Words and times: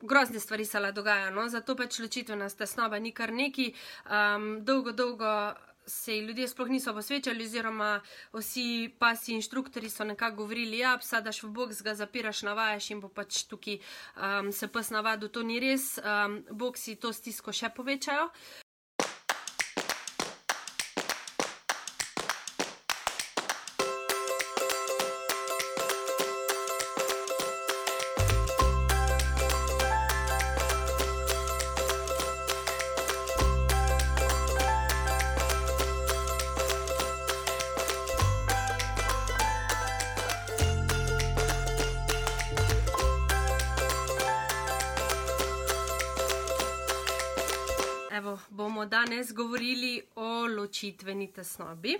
grozne 0.00 0.40
stvari 0.40 0.64
se 0.64 0.80
la 0.80 0.92
dogajajo, 0.92 1.30
no? 1.34 1.48
zato 1.48 1.76
pač 1.76 1.98
ločitvena 1.98 2.48
tesnoba 2.48 2.98
ni 2.98 3.12
kar 3.12 3.32
neki. 3.32 3.72
Um, 4.06 4.64
dolgo, 4.64 4.92
dolgo 4.92 5.54
se 5.86 6.20
ljudje 6.20 6.48
sploh 6.48 6.68
niso 6.68 6.94
posvečali, 6.94 7.44
oziroma 7.44 8.00
vsi 8.32 8.90
pasi 8.98 9.32
inštruktori 9.34 9.90
so 9.90 10.04
nekako 10.04 10.36
govorili, 10.36 10.78
ja, 10.78 10.96
psa 10.98 11.20
daš 11.20 11.42
v 11.42 11.50
boks, 11.50 11.82
ga 11.82 11.94
zapiraš, 11.94 12.42
navajaš 12.46 12.90
in 12.90 13.00
bo 13.00 13.08
pač 13.08 13.44
tukaj 13.50 13.80
um, 13.80 14.52
se 14.52 14.68
pes 14.68 14.90
navadil. 14.90 15.28
To 15.28 15.42
ni 15.42 15.60
res, 15.60 15.98
um, 15.98 16.40
boksi 16.50 16.96
to 16.96 17.12
stisko 17.12 17.52
še 17.52 17.72
povečajo. 17.74 18.30
Ločitveni 50.90 51.32
tesnobi. 51.32 51.98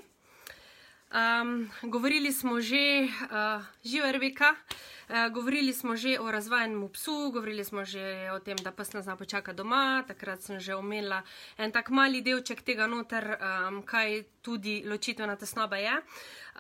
Um, 1.11 1.71
govorili 1.83 2.33
smo 2.33 2.61
že, 2.61 3.07
uh, 3.07 3.62
živa 3.85 4.11
Rebeka, 4.11 4.55
uh, 4.55 5.33
govorili 5.33 5.73
smo 5.73 5.97
že 5.97 6.19
o 6.21 6.31
razvajanju 6.31 6.89
psu, 6.89 7.31
govorili 7.33 7.65
smo 7.65 7.84
že 7.84 8.31
o 8.31 8.39
tem, 8.39 8.57
da 8.57 8.71
pes 8.71 8.93
nas 8.93 9.05
zna 9.05 9.17
počaka 9.17 9.53
doma. 9.53 10.05
Takrat 10.07 10.43
sem 10.43 10.61
že 10.61 10.75
omenila 10.75 11.23
en 11.59 11.73
tak 11.73 11.91
mali 11.91 12.23
delček 12.23 12.62
tega 12.62 12.87
noter, 12.87 13.39
um, 13.39 13.83
kaj 13.83 14.23
tudi 14.42 14.83
ločitvena 14.87 15.36
tesnoba 15.36 15.77
je. 15.77 16.03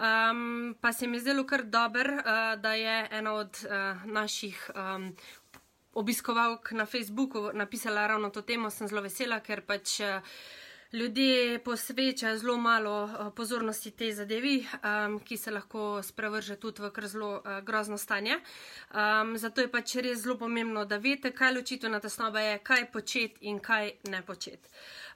Um, 0.00 0.74
pa 0.80 0.92
se 0.92 1.06
mi 1.06 1.16
je 1.16 1.20
zdelo 1.20 1.44
kar 1.44 1.62
dober, 1.62 2.10
uh, 2.10 2.60
da 2.60 2.74
je 2.74 3.08
ena 3.10 3.32
od 3.32 3.54
uh, 3.66 4.04
naših 4.04 4.70
um, 4.74 5.14
obiskovalk 5.92 6.72
na 6.72 6.86
Facebooku 6.86 7.50
napisala 7.54 8.06
ravno 8.06 8.30
to 8.30 8.42
temo, 8.42 8.70
sem 8.70 8.88
zelo 8.88 9.02
vesela, 9.02 9.40
ker 9.40 9.62
pač 9.66 10.00
eh, 10.00 10.22
ljudje 10.92 11.58
posvečajo 11.58 12.38
zelo 12.38 12.56
malo 12.56 13.04
eh, 13.04 13.30
pozornosti 13.36 13.90
tej 13.90 14.12
zadevi, 14.12 14.66
um, 15.06 15.20
ki 15.20 15.36
se 15.36 15.50
lahko 15.50 16.02
sprevrže 16.02 16.56
tudi 16.56 16.82
v 16.82 16.90
kar 16.90 17.06
zelo 17.06 17.30
uh, 17.36 17.60
grozno 17.64 17.98
stanje. 17.98 18.38
Um, 18.90 19.36
zato 19.38 19.60
je 19.60 19.70
pač 19.70 19.94
res 19.94 20.22
zelo 20.22 20.36
pomembno, 20.38 20.84
da 20.84 20.96
veste, 20.98 21.30
kaj 21.30 21.54
ločitvena 21.54 22.00
tesnoba 22.00 22.40
je, 22.40 22.58
kaj 22.58 22.90
početi 22.92 23.46
in 23.46 23.60
kaj 23.60 23.92
ne 24.10 24.22
početi. 24.22 24.68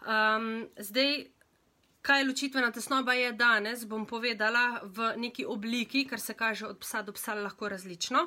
Um, 0.07 0.69
zdaj, 0.79 1.27
Kaj 2.05 2.25
ločitvena 2.25 2.69
tesnoba 2.69 3.15
je 3.17 3.31
danes, 3.33 3.87
bom 3.89 4.03
povedala 4.05 4.83
v 4.85 5.15
neki 5.17 5.47
obliki, 5.49 6.03
kar 6.05 6.21
se 6.21 6.35
kaže 6.37 6.67
od 6.67 6.77
psa 6.79 7.01
do 7.03 7.15
psa 7.17 7.33
lahko 7.35 7.69
različno. 7.69 8.27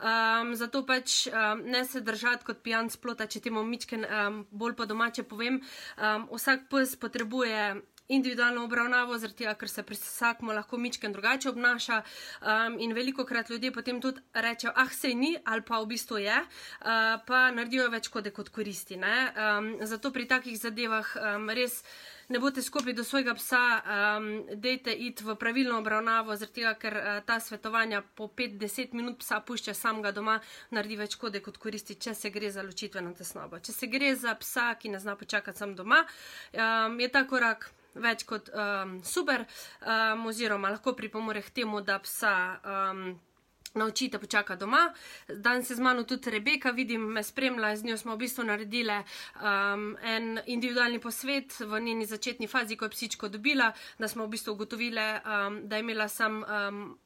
Um, 0.00 0.54
zato 0.56 0.80
pač 0.86 1.26
um, 1.28 1.60
ne 1.60 1.84
se 1.84 2.00
držati 2.00 2.48
kot 2.48 2.62
pijan 2.64 2.88
splota, 2.88 3.26
če 3.28 3.42
temu 3.44 3.60
mičken 3.68 4.06
um, 4.08 4.40
bolj 4.50 4.78
po 4.80 4.88
domače 4.88 5.26
povem. 5.28 5.60
Um, 5.60 6.24
vsak 6.32 6.70
pes 6.72 6.96
potrebuje 6.96 7.82
individualno 8.08 8.64
obravnavo, 8.64 9.18
zaradi 9.18 9.44
tega, 9.44 9.54
ker 9.54 9.68
se 9.68 9.82
pri 9.82 9.96
vsakmu 9.96 10.52
lahko 10.56 10.78
mičken 10.80 11.12
drugače 11.12 11.50
obnaša 11.50 12.02
um, 12.02 12.76
in 12.80 12.92
veliko 12.96 13.24
krat 13.24 13.50
ljudje 13.50 13.72
potem 13.72 14.00
tudi 14.00 14.20
rečejo, 14.34 14.72
ah, 14.76 14.88
sej 14.92 15.14
ni 15.14 15.36
ali 15.44 15.62
pa 15.62 15.80
v 15.80 15.86
bistvu 15.92 16.18
je, 16.24 16.36
uh, 16.40 17.20
pa 17.26 17.50
naredijo 17.50 17.88
več 17.92 18.08
kode 18.08 18.30
kot 18.30 18.48
koristi. 18.48 18.96
Um, 18.98 19.76
zato 19.82 20.10
pri 20.10 20.24
takih 20.28 20.56
zadevah 20.58 21.16
um, 21.16 21.50
res 21.50 21.82
ne 22.28 22.38
boste 22.38 22.62
skupaj 22.62 22.92
do 22.92 23.04
svojega 23.04 23.34
psa, 23.34 23.60
um, 23.80 24.28
dejte 24.54 24.92
iti 24.92 25.24
v 25.24 25.36
pravilno 25.36 25.78
obravnavo, 25.78 26.36
zaradi 26.36 26.60
tega, 26.60 26.74
ker 26.80 26.96
uh, 26.96 27.08
ta 27.26 27.40
svetovanja 27.40 28.02
po 28.14 28.28
5-10 28.28 28.96
minut 28.96 29.18
psa 29.20 29.40
pušča 29.40 29.74
samega 29.74 30.12
doma, 30.12 30.38
naredi 30.70 30.96
več 30.96 31.16
škode 31.16 31.40
kot 31.44 31.60
koristi, 31.60 31.96
če 31.96 32.14
se 32.14 32.30
gre 32.30 32.50
za 32.52 32.64
ločitveno 32.64 33.12
tesnobo. 33.16 33.60
Če 33.60 33.72
se 33.72 33.88
gre 33.88 34.14
za 34.16 34.34
psa, 34.40 34.74
ki 34.80 34.92
ne 34.92 35.00
zna 35.00 35.16
počakati 35.16 35.58
sam 35.58 35.76
doma, 35.76 36.04
um, 36.52 37.00
je 37.00 37.08
ta 37.12 37.24
korak. 37.28 37.70
Več 37.94 38.24
kot 38.28 38.50
um, 38.52 38.98
super, 39.04 39.46
um, 39.82 40.26
oziroma 40.26 40.70
lahko 40.70 40.92
pripomore 40.94 41.42
k 41.42 41.50
temu, 41.62 41.80
da 41.80 41.98
psa 41.98 42.34
um, 42.60 43.18
naučite 43.74 44.18
počakati 44.18 44.60
doma. 44.60 44.92
Danes 45.28 45.68
se 45.68 45.74
z 45.74 45.80
mano 45.80 46.04
tudi 46.04 46.30
Rebeka, 46.30 46.70
vidim, 46.70 47.00
me 47.00 47.22
spremlja, 47.22 47.76
z 47.76 47.84
njo 47.84 47.96
smo 47.96 48.14
v 48.14 48.18
bistvu 48.18 48.44
naredili 48.44 48.98
um, 49.40 49.96
en 50.02 50.40
individualni 50.46 51.00
posvet 51.00 51.60
v 51.60 51.80
njeni 51.80 52.06
začetni 52.06 52.46
fazi, 52.46 52.76
ko 52.76 52.84
je 52.84 52.90
psičko 52.90 53.28
dobila, 53.28 53.72
da 53.98 54.08
smo 54.08 54.26
v 54.26 54.28
bistvu 54.28 54.52
ugotovili, 54.52 55.00
um, 55.00 55.60
da 55.68 55.76
je 55.76 55.80
imela 55.80 56.08
sam. 56.08 56.42
Um, 56.42 56.98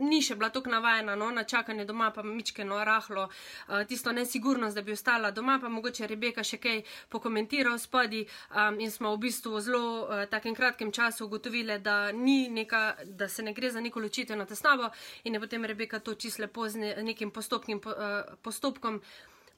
Ni 0.00 0.20
še 0.22 0.34
bila 0.34 0.50
tako 0.50 0.70
navajena 0.70 1.14
no, 1.16 1.30
na 1.30 1.44
čakanje 1.44 1.84
doma, 1.84 2.10
pa 2.10 2.22
mičkeno 2.22 2.78
rahlo, 2.84 3.28
uh, 3.28 3.84
tisto 3.88 4.12
nesigurnost, 4.12 4.76
da 4.76 4.82
bi 4.82 4.92
ostala 4.92 5.30
doma, 5.30 5.58
pa 5.62 5.68
mogoče 5.68 6.06
Rebeka 6.10 6.44
še 6.44 6.58
kaj 6.58 6.82
pokomentira 7.08 7.74
v 7.74 7.78
spodi 7.78 8.22
um, 8.24 8.80
in 8.80 8.90
smo 8.90 9.14
v 9.14 9.22
bistvu 9.26 9.54
v 9.56 9.64
zelo 9.64 9.82
uh, 10.02 10.24
takem 10.30 10.54
kratkem 10.54 10.92
času 10.92 11.26
ugotovili, 11.26 11.78
da, 11.78 12.10
da 13.04 13.28
se 13.28 13.42
ne 13.42 13.54
gre 13.54 13.70
za 13.70 13.80
neko 13.80 14.00
ločitev 14.00 14.38
na 14.38 14.46
tesnobo 14.46 14.90
in 15.24 15.34
je 15.34 15.40
potem 15.40 15.64
Rebeka 15.64 16.00
to 16.00 16.14
čisto 16.14 16.42
lepo 16.42 16.68
z 16.68 16.96
nekim 17.02 17.30
postopnim 17.30 17.80
uh, 17.86 18.36
postopkom 18.42 19.00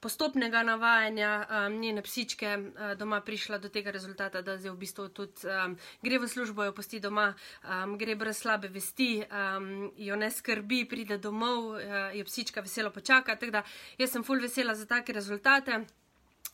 postopnega 0.03 0.63
navajanja 0.67 1.31
um, 1.47 1.77
njene 1.79 2.01
psičke 2.03 2.57
uh, 2.57 2.91
doma 2.99 3.21
prišla 3.21 3.57
do 3.63 3.69
tega 3.71 3.91
rezultata, 3.95 4.41
da 4.41 4.57
zdaj 4.57 4.73
v 4.73 4.81
bistvu 4.83 5.07
tudi 5.15 5.47
um, 5.47 5.77
gre 6.03 6.19
v 6.19 6.27
službo, 6.27 6.67
jo 6.67 6.75
posti 6.75 6.99
doma, 6.99 7.29
um, 7.63 7.95
gre 7.97 8.17
brez 8.19 8.41
slabe 8.43 8.67
vesti, 8.67 9.23
um, 9.23 9.91
jo 9.97 10.19
ne 10.19 10.31
skrbi, 10.31 10.83
pride 10.91 11.17
domov, 11.23 11.77
uh, 11.77 12.11
jo 12.17 12.27
psička 12.27 12.61
veselo 12.61 12.91
počaka. 12.91 13.37
Tako 13.39 13.59
da 13.59 13.63
jaz 13.97 14.11
sem 14.11 14.27
full 14.27 14.43
vesela 14.43 14.75
za 14.75 14.85
take 14.85 15.15
rezultate. 15.15 15.85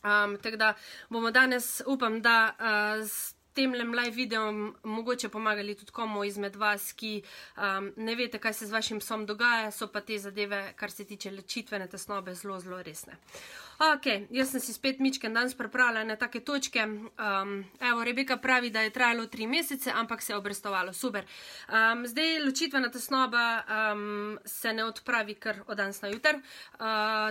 Um, 0.00 0.38
tako 0.40 0.56
da 0.56 0.74
bomo 1.10 1.30
danes, 1.30 1.82
upam, 1.86 2.22
da 2.22 2.54
uh, 2.54 3.04
tem 3.54 3.74
live 3.74 4.14
videom 4.16 4.74
mogoče 4.82 5.28
pomagali 5.28 5.74
tudi 5.74 5.92
komu 5.92 6.24
izmed 6.24 6.56
vas, 6.56 6.92
ki 6.92 7.22
um, 7.56 7.90
ne 7.96 8.14
veste, 8.14 8.38
kaj 8.38 8.54
se 8.54 8.66
z 8.66 8.76
vašim 8.76 9.00
psom 9.00 9.26
dogaja, 9.26 9.70
so 9.70 9.88
pa 9.92 10.00
te 10.00 10.18
zadeve, 10.18 10.62
kar 10.76 10.90
se 10.90 11.04
tiče 11.04 11.30
lečitvene 11.30 11.88
tesnobe, 11.88 12.34
zelo, 12.34 12.60
zelo 12.60 12.82
resne. 12.82 13.18
Ok, 13.80 14.06
jaz 14.30 14.50
sem 14.52 14.60
si 14.60 14.74
spet 14.76 14.98
mičken 15.00 15.32
danes 15.32 15.54
pripravila 15.56 16.02
na 16.04 16.12
take 16.20 16.42
točke. 16.44 16.82
Um, 16.84 17.64
evo, 17.80 18.04
Rebeka 18.04 18.36
pravi, 18.36 18.68
da 18.70 18.82
je 18.84 18.90
trajalo 18.90 19.24
tri 19.26 19.46
mesece, 19.46 19.90
ampak 19.94 20.22
se 20.22 20.32
je 20.32 20.36
obrestovalo. 20.36 20.92
Super. 20.92 21.24
Um, 21.24 22.04
zdaj, 22.06 22.44
ločitvena 22.44 22.90
tesnoba 22.90 23.62
um, 23.64 24.38
se 24.44 24.72
ne 24.72 24.84
odpravi 24.84 25.34
kar 25.34 25.62
od 25.66 25.76
danes 25.76 26.02
na 26.02 26.08
jutr. 26.08 26.36
Uh, 26.36 26.82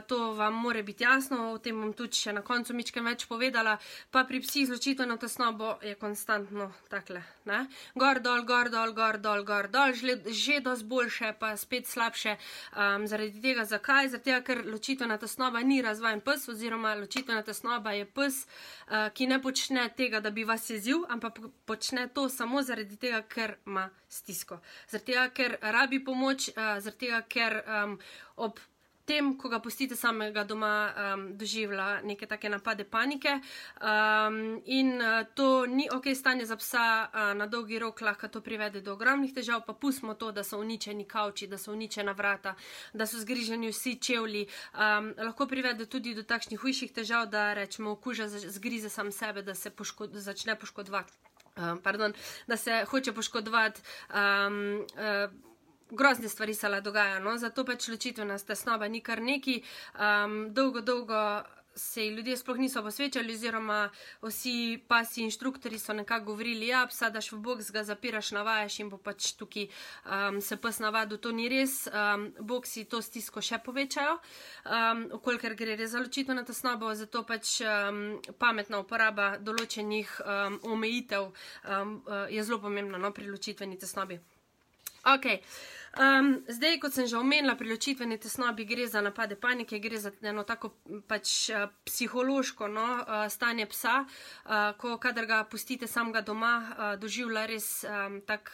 to 0.08 0.34
vam 0.34 0.54
more 0.54 0.84
biti 0.84 1.04
jasno, 1.04 1.52
o 1.52 1.58
tem 1.58 1.78
bom 1.82 1.94
tudi 1.94 2.18
še 2.18 2.34
na 2.34 2.42
koncu 2.42 2.74
mičken 2.74 3.06
več 3.06 3.28
povedala. 3.30 3.78
Pa 4.10 4.26
pri 4.26 4.42
psih 4.42 4.66
z 4.66 4.74
ločitveno 4.74 5.20
tesnobo 5.22 5.76
je 5.86 5.94
konstantno 6.02 6.72
takle. 6.90 7.22
Ne? 7.46 7.68
Gor, 7.94 8.24
dol, 8.26 8.42
gor, 8.42 8.74
dol, 8.74 8.96
gor, 8.98 9.22
dol, 9.22 9.46
gor, 9.46 9.70
dol, 9.70 9.94
že, 9.94 10.18
že 10.34 10.66
dosti 10.66 10.90
boljše, 10.90 11.32
pa 11.38 11.54
spet 11.58 11.86
slabše. 11.86 12.40
Um, 12.74 13.06
zaradi 13.06 13.38
tega, 13.38 13.70
zakaj? 13.70 14.10
Zaradi 14.18 14.32
tega, 14.32 14.42
ker 14.42 14.66
ločitvena 14.66 15.22
tesnoba 15.22 15.62
ni 15.62 15.84
razvajen 15.86 16.26
pes 16.26 16.39
pes, 16.40 16.50
oziroma 16.50 16.96
ločitvena 16.96 17.44
tesnoba 17.44 17.92
je 17.92 18.06
pes, 18.06 18.46
uh, 18.88 19.10
ki 19.14 19.28
ne 19.28 19.42
počne 19.42 19.90
tega, 19.96 20.20
da 20.20 20.32
bi 20.32 20.44
vas 20.44 20.70
jezil, 20.70 21.06
ampak 21.10 21.40
počne 21.66 22.08
to 22.08 22.30
samo 22.30 22.62
zaradi 22.62 22.98
tega, 22.98 23.22
ker 23.22 23.58
ima 23.66 23.90
stisko. 24.10 24.60
Zaradi 24.90 25.12
tega, 25.12 25.30
ker 25.30 25.58
rabi 25.62 26.04
pomoč, 26.04 26.50
uh, 26.56 26.80
zaradi 26.80 27.08
tega, 27.08 27.22
ker 27.28 27.64
um, 27.68 28.00
ob 28.38 28.60
tem, 29.10 29.32
ko 29.38 29.50
ga 29.50 29.60
pustite 29.64 29.98
samega 29.98 30.44
doma, 30.46 30.74
um, 30.94 31.26
doživlja 31.38 31.88
neke 32.06 32.28
take 32.30 32.50
napade 32.50 32.86
panike. 32.86 33.40
Um, 33.82 34.60
in 34.66 35.02
uh, 35.02 35.24
to 35.34 35.66
ni 35.66 35.88
ok 35.90 36.12
stanje 36.16 36.46
za 36.46 36.58
psa, 36.62 36.86
uh, 37.10 37.32
na 37.38 37.48
dolgi 37.50 37.80
rok 37.82 38.02
lahko 38.06 38.30
to 38.30 38.42
privede 38.46 38.84
do 38.86 38.94
ogromnih 38.94 39.34
težav, 39.34 39.64
pa 39.66 39.74
pustimo 39.74 40.14
to, 40.14 40.32
da 40.32 40.44
so 40.44 40.60
uničeni 40.62 41.08
kavči, 41.10 41.48
da 41.50 41.58
so 41.58 41.74
uničena 41.74 42.14
vrata, 42.14 42.56
da 42.94 43.10
so 43.10 43.18
zgriženi 43.20 43.74
vsi 43.74 43.96
čevlji. 43.98 44.46
Um, 44.74 45.14
lahko 45.18 45.50
privede 45.50 45.90
tudi 45.90 46.14
do 46.16 46.24
takšnih 46.24 46.62
hujših 46.62 46.94
težav, 46.94 47.26
da 47.34 47.54
rečemo, 47.58 47.98
okuža 47.98 48.30
zgrize 48.30 48.90
sam 48.90 49.12
sebe, 49.12 49.42
da 49.42 49.56
se 49.56 49.70
poškod 49.70 50.14
začne 50.14 50.56
poškodovati. 50.60 51.18
Um, 51.58 51.82
pardon, 51.84 52.14
da 52.48 52.58
se 52.58 52.86
hoče 52.88 53.14
poškodovati. 53.14 53.82
Um, 54.14 54.86
uh, 54.96 55.49
grozne 55.90 56.30
stvari 56.30 56.54
se 56.54 56.70
la 56.70 56.82
dogajajo, 56.82 57.24
no? 57.24 57.38
zato 57.38 57.66
pač 57.66 57.88
ločitvena 57.88 58.38
tesnoba 58.38 58.88
ni 58.88 59.02
kar 59.02 59.22
neki. 59.22 59.62
Um, 60.00 60.54
dolgo, 60.54 60.82
dolgo 60.82 61.24
se 61.80 62.10
ljudje 62.10 62.38
sploh 62.38 62.58
niso 62.58 62.82
posvečali, 62.84 63.34
oziroma 63.34 63.90
vsi 64.22 64.80
pasi 64.88 65.22
inštruktori 65.24 65.80
so 65.80 65.94
nekako 65.94 66.26
govorili, 66.26 66.68
ja, 66.68 66.86
psa 66.88 67.10
daš 67.10 67.32
v 67.32 67.38
boks, 67.38 67.72
ga 67.72 67.84
zapiraš, 67.84 68.32
navajaš 68.32 68.80
in 68.80 68.90
bo 68.90 68.98
pač 68.98 69.32
tukaj 69.40 69.68
um, 69.70 70.42
se 70.42 70.58
pes 70.58 70.80
navadil. 70.80 71.18
To 71.18 71.32
ni 71.32 71.48
res, 71.50 71.88
um, 71.88 72.28
boksi 72.40 72.84
to 72.90 73.02
stisko 73.02 73.42
še 73.42 73.62
povečajo, 73.66 74.18
um, 74.66 75.06
okolikor 75.20 75.56
gre 75.56 75.78
res 75.80 75.94
za 75.96 76.04
ločitveno 76.04 76.44
tesnobo, 76.44 76.92
zato 76.96 77.24
pač 77.24 77.60
um, 77.64 78.20
pametna 78.38 78.84
uporaba 78.84 79.32
določenih 79.38 80.20
um, 80.26 80.60
omejitev 80.76 81.30
um, 81.32 81.34
uh, 82.06 82.28
je 82.28 82.44
zelo 82.44 82.60
pomembna 82.60 83.00
no, 83.00 83.14
pri 83.16 83.32
ločitveni 83.32 83.80
tesnobi. 83.80 84.20
Okay. 85.06 85.40
Um, 85.98 86.44
zdaj, 86.48 86.78
kot 86.80 86.94
sem 86.94 87.08
že 87.10 87.18
omenila, 87.18 87.56
pri 87.58 87.72
ločitveni 87.74 88.20
tesnobi 88.22 88.66
gre 88.66 88.86
za 88.88 89.02
napade 89.02 89.36
panike, 89.36 89.80
gre 89.82 89.98
za 89.98 90.12
eno 90.22 90.44
tako 90.46 90.76
pač 91.10 91.50
uh, 91.50 91.66
psihološko 91.86 92.68
no, 92.70 92.88
uh, 93.02 93.26
stanje 93.30 93.66
psa, 93.66 94.04
uh, 94.06 94.78
ko 94.78 94.98
kadar 95.02 95.26
ga 95.26 95.44
pustite 95.50 95.88
samega 95.88 96.22
doma, 96.22 96.54
uh, 96.62 96.94
doživlja 97.02 97.46
res 97.50 97.70
um, 97.90 98.22
tak 98.22 98.54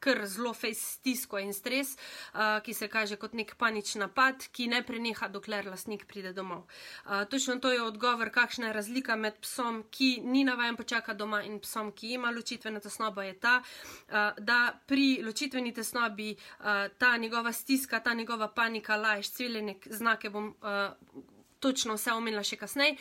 kar 0.00 0.26
zelo 0.26 0.54
stisko 0.54 1.38
in 1.38 1.52
stres, 1.54 1.96
uh, 2.34 2.60
ki 2.62 2.74
se 2.74 2.88
kaže 2.88 3.16
kot 3.16 3.34
nek 3.34 3.54
panični 3.58 4.00
napad, 4.00 4.48
ki 4.52 4.68
ne 4.68 4.82
preneha, 4.86 5.28
dokler 5.28 5.66
lasnik 5.66 6.06
pride 6.06 6.32
domov. 6.32 6.64
Uh, 7.04 7.24
točno 7.30 7.56
to 7.60 7.72
je 7.72 7.82
odgovor, 7.82 8.30
kakšna 8.30 8.66
je 8.66 8.72
razlika 8.72 9.16
med 9.16 9.38
psom, 9.40 9.84
ki 9.90 10.20
ni 10.24 10.44
navajen 10.44 10.76
počaka 10.76 11.14
doma 11.14 11.42
in 11.42 11.60
psom, 11.60 11.92
ki 11.92 12.14
ima 12.14 12.30
ločitveno 12.30 12.80
tesnobo, 12.80 13.22
je 13.22 13.38
ta, 13.40 13.62
uh, 13.62 14.14
da 14.38 14.78
pri 14.86 15.22
ločitveni 15.24 15.74
tesnobi 15.74 16.34
uh, 16.36 16.66
ta 16.98 17.16
njegova 17.16 17.52
stiska, 17.52 18.00
ta 18.00 18.14
njegova 18.14 18.48
panika, 18.48 18.96
lajš, 18.96 19.30
cviljenek, 19.30 19.88
znake 19.90 20.30
bom. 20.30 20.54
Uh, 20.62 21.22
Točno 21.60 21.94
vse 21.96 22.12
omenila 22.12 22.42
še 22.44 22.58
kasneje, 22.60 22.98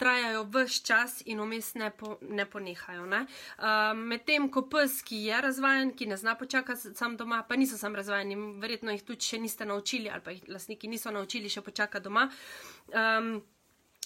trajajo 0.00 0.46
vse 0.54 0.80
čas 0.86 1.20
in 1.26 1.42
vmes 1.44 1.74
ne, 1.80 1.90
po, 1.92 2.16
ne 2.24 2.46
ponehajo. 2.48 3.06
Ne? 3.06 3.24
Uh, 3.58 3.92
Medtem 3.96 4.48
ko 4.52 4.64
pes, 4.72 5.00
ki 5.06 5.22
je 5.28 5.40
razvajen, 5.44 5.94
ki 5.96 6.08
ne 6.10 6.16
zna 6.16 6.34
počakati 6.40 6.94
sam 6.96 7.16
doma, 7.20 7.42
pa 7.48 7.56
niso 7.60 7.78
sam 7.78 7.96
razvajeni, 7.96 8.38
verjetno 8.60 8.96
jih 8.96 9.04
tudi 9.04 9.28
še 9.28 9.40
niste 9.44 9.68
naučili 9.68 10.10
ali 10.10 10.24
pa 10.24 10.34
jih 10.34 10.48
lastniki 10.48 10.88
niso 10.88 11.12
naučili 11.12 11.52
še 11.52 11.64
počakati 11.66 12.04
doma. 12.04 12.28
Um, 12.90 13.34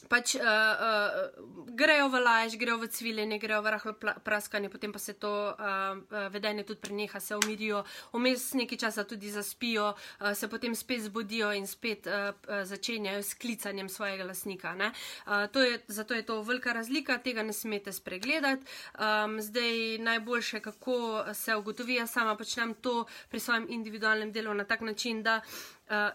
pač 0.08 0.34
uh, 0.34 0.42
uh, 0.42 1.66
grejo 1.74 2.08
v 2.08 2.20
laž, 2.20 2.56
grejo 2.56 2.78
v 2.78 2.88
cviljenje, 2.88 3.38
grejo 3.38 3.62
v 3.62 3.72
rahlo 3.74 3.92
praskanje, 4.24 4.70
potem 4.70 4.92
pa 4.92 4.98
se 4.98 5.14
to 5.14 5.54
uh, 5.54 5.98
vedenje 6.30 6.64
tudi 6.64 6.80
preneha, 6.80 7.20
se 7.20 7.36
umirijo, 7.36 7.84
vmes 8.12 8.52
nekaj 8.54 8.78
časa 8.78 9.04
tudi 9.04 9.30
zaspijo, 9.30 9.94
uh, 9.94 10.32
se 10.34 10.48
potem 10.48 10.74
spet 10.74 11.06
zbudijo 11.08 11.52
in 11.52 11.66
spet 11.66 12.06
uh, 12.06 12.32
začenjajo 12.64 13.22
s 13.22 13.34
klicanjem 13.34 13.88
svojega 13.88 14.24
lasnika. 14.24 14.74
Uh, 14.74 15.46
to 15.52 15.60
je, 15.60 15.80
zato 15.88 16.14
je 16.14 16.22
to 16.22 16.42
velika 16.42 16.72
razlika, 16.72 17.18
tega 17.18 17.42
ne 17.42 17.52
smete 17.52 17.92
spregledati. 17.92 18.64
Um, 18.98 19.40
zdaj 19.40 19.98
najboljše, 19.98 20.60
kako 20.60 21.24
se 21.34 21.54
ugotovi, 21.54 21.94
jaz 21.94 22.10
sama 22.10 22.36
počnem 22.36 22.74
to 22.74 23.04
pri 23.30 23.40
svojem 23.40 23.66
individualnem 23.68 24.32
delu 24.32 24.54
na 24.54 24.64
tak 24.64 24.80
način, 24.80 25.22
da 25.22 25.40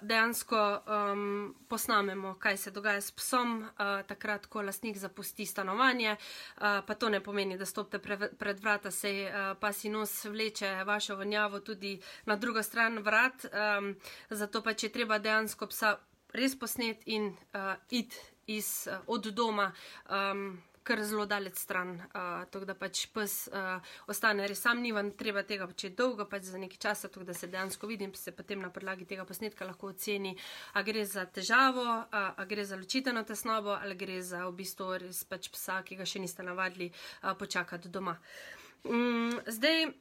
dejansko 0.01 0.79
um, 0.87 1.55
posnamemo, 1.67 2.35
kaj 2.39 2.57
se 2.57 2.71
dogaja 2.71 3.01
s 3.01 3.11
psom, 3.11 3.61
uh, 3.61 4.01
takrat, 4.07 4.45
ko 4.45 4.61
lastnik 4.61 4.97
zapusti 4.97 5.45
stanovanje. 5.45 6.15
Uh, 6.57 6.61
pa 6.87 6.95
to 6.95 7.09
ne 7.09 7.21
pomeni, 7.23 7.57
da 7.57 7.65
stopite 7.65 7.99
pre, 7.99 8.29
pred 8.39 8.59
vrata, 8.59 8.91
se 8.91 9.11
uh, 9.29 9.57
pa 9.59 9.73
si 9.73 9.89
nos 9.89 10.25
vleče 10.25 10.83
vašo 10.83 11.15
vonjavo 11.15 11.59
tudi 11.59 11.99
na 12.25 12.35
drugo 12.35 12.63
stran 12.63 12.99
vrat. 12.99 13.45
Um, 13.45 13.95
zato 14.29 14.61
pa, 14.61 14.73
če 14.73 14.89
treba 14.89 15.19
dejansko 15.19 15.67
psa 15.67 15.97
res 16.33 16.57
posnet 16.59 17.05
in 17.05 17.31
uh, 17.53 17.75
id 17.89 18.13
iz, 18.49 18.87
od 19.07 19.29
doma. 19.33 19.71
Um, 20.09 20.61
kar 20.83 21.01
zelo 21.03 21.25
daleč 21.29 21.57
stran, 21.61 21.95
uh, 21.95 22.45
tako 22.51 22.65
da 22.69 22.75
pač 22.77 23.05
pes 23.13 23.35
uh, 23.51 23.93
ostane 24.11 24.47
res 24.49 24.61
sam, 24.61 24.81
ni 24.81 24.91
vam 24.95 25.11
treba 25.17 25.43
tega 25.47 25.67
početi 25.69 25.95
dolgo, 25.95 26.25
pač 26.29 26.49
za 26.49 26.61
nekaj 26.61 26.81
časa, 26.87 27.11
tako 27.11 27.27
da 27.29 27.33
se 27.37 27.47
dejansko 27.47 27.87
vidim, 27.87 28.13
se 28.15 28.31
potem 28.35 28.61
na 28.61 28.71
podlagi 28.73 29.07
tega 29.09 29.25
posnetka 29.25 29.67
lahko 29.67 29.93
oceni, 29.93 30.35
a 30.73 30.83
gre 30.83 31.05
za 31.05 31.25
težavo, 31.25 31.85
a, 31.85 32.23
a 32.35 32.45
gre 32.49 32.65
za 32.65 32.79
ločiteno 32.79 33.23
tesnobo 33.23 33.77
ali 33.77 33.95
gre 33.95 34.21
za 34.21 34.45
v 34.47 34.55
bistvu 34.61 34.91
res 35.05 35.23
pač 35.29 35.51
psa, 35.53 35.81
ki 35.83 35.99
ga 35.99 36.07
še 36.07 36.23
niste 36.23 36.45
navadili 36.45 36.91
uh, 36.91 37.33
počakati 37.39 37.89
doma. 37.89 38.17
Um, 38.83 39.35
zdaj. 39.47 39.91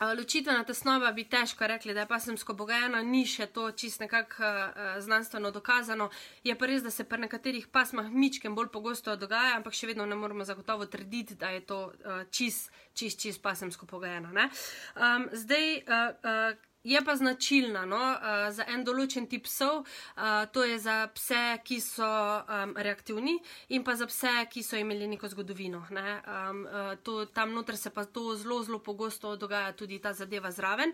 Ločitvena 0.00 0.64
tesnova 0.64 1.12
bi 1.12 1.24
težko 1.24 1.66
rekli, 1.66 1.94
da 1.94 2.00
je 2.00 2.08
pasemsko 2.08 2.54
bogajena, 2.54 3.02
ni 3.02 3.22
še 3.26 3.46
to 3.46 3.70
čist 3.70 4.00
nekako 4.00 4.42
uh, 4.42 4.80
znanstveno 4.98 5.50
dokazano. 5.50 6.08
Je 6.44 6.54
pa 6.58 6.66
res, 6.66 6.82
da 6.82 6.90
se 6.90 7.04
pri 7.04 7.20
nekaterih 7.26 7.68
pasmah 7.68 8.10
mičkem 8.10 8.54
bolj 8.54 8.72
pogosto 8.74 9.16
dogaja, 9.16 9.56
ampak 9.56 9.76
še 9.78 9.92
vedno 9.92 10.06
ne 10.06 10.18
moramo 10.18 10.44
zagotovo 10.44 10.86
trditi, 10.86 11.38
da 11.38 11.52
je 11.54 11.62
to 11.66 11.80
uh, 11.86 12.24
čist, 12.30 12.72
čist, 12.94 13.20
čist 13.20 13.42
pasemsko 13.42 13.86
bogajena. 13.86 14.48
Um, 14.96 15.28
zdaj, 15.32 15.82
uh, 15.86 16.12
uh, 16.24 16.71
Je 16.84 17.00
pa 17.04 17.16
značilna 17.16 17.84
no, 17.86 17.96
uh, 17.96 18.48
za 18.50 18.64
en 18.66 18.82
določen 18.82 19.28
tip 19.30 19.44
psov, 19.46 19.84
uh, 19.84 20.44
to 20.52 20.64
je 20.66 20.78
za 20.82 20.96
pse, 21.14 21.42
ki 21.62 21.78
so 21.80 22.06
um, 22.06 22.74
reaktivni, 22.74 23.36
in 23.70 23.84
pa 23.86 23.94
za 23.94 24.08
pse, 24.10 24.32
ki 24.50 24.64
so 24.66 24.80
imeli 24.80 25.06
neko 25.14 25.30
zgodovino. 25.30 25.84
Ne. 25.94 26.16
Um, 26.26 26.64
uh, 26.66 26.92
to, 27.06 27.24
tam 27.30 27.54
noter 27.54 27.78
se 27.78 27.94
pa 27.94 28.04
to 28.04 28.34
zelo, 28.34 28.58
zelo 28.66 28.82
pogosto 28.82 29.36
dogaja 29.36 29.72
tudi 29.78 30.00
ta 30.02 30.12
zadeva 30.12 30.50
zraven. 30.50 30.90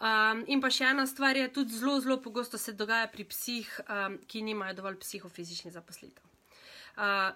Um, 0.00 0.44
in 0.52 0.60
pa 0.60 0.68
še 0.68 0.92
ena 0.92 1.06
stvar 1.08 1.40
je, 1.40 1.48
tudi 1.56 1.78
zelo, 1.80 1.96
zelo 2.04 2.20
pogosto 2.20 2.60
se 2.60 2.76
dogaja 2.76 3.08
pri 3.08 3.24
psih, 3.32 3.72
um, 3.88 4.20
ki 4.28 4.44
nimajo 4.44 4.76
dovolj 4.82 5.00
psihofizičnih 5.00 5.72
zaposlitev 5.72 6.29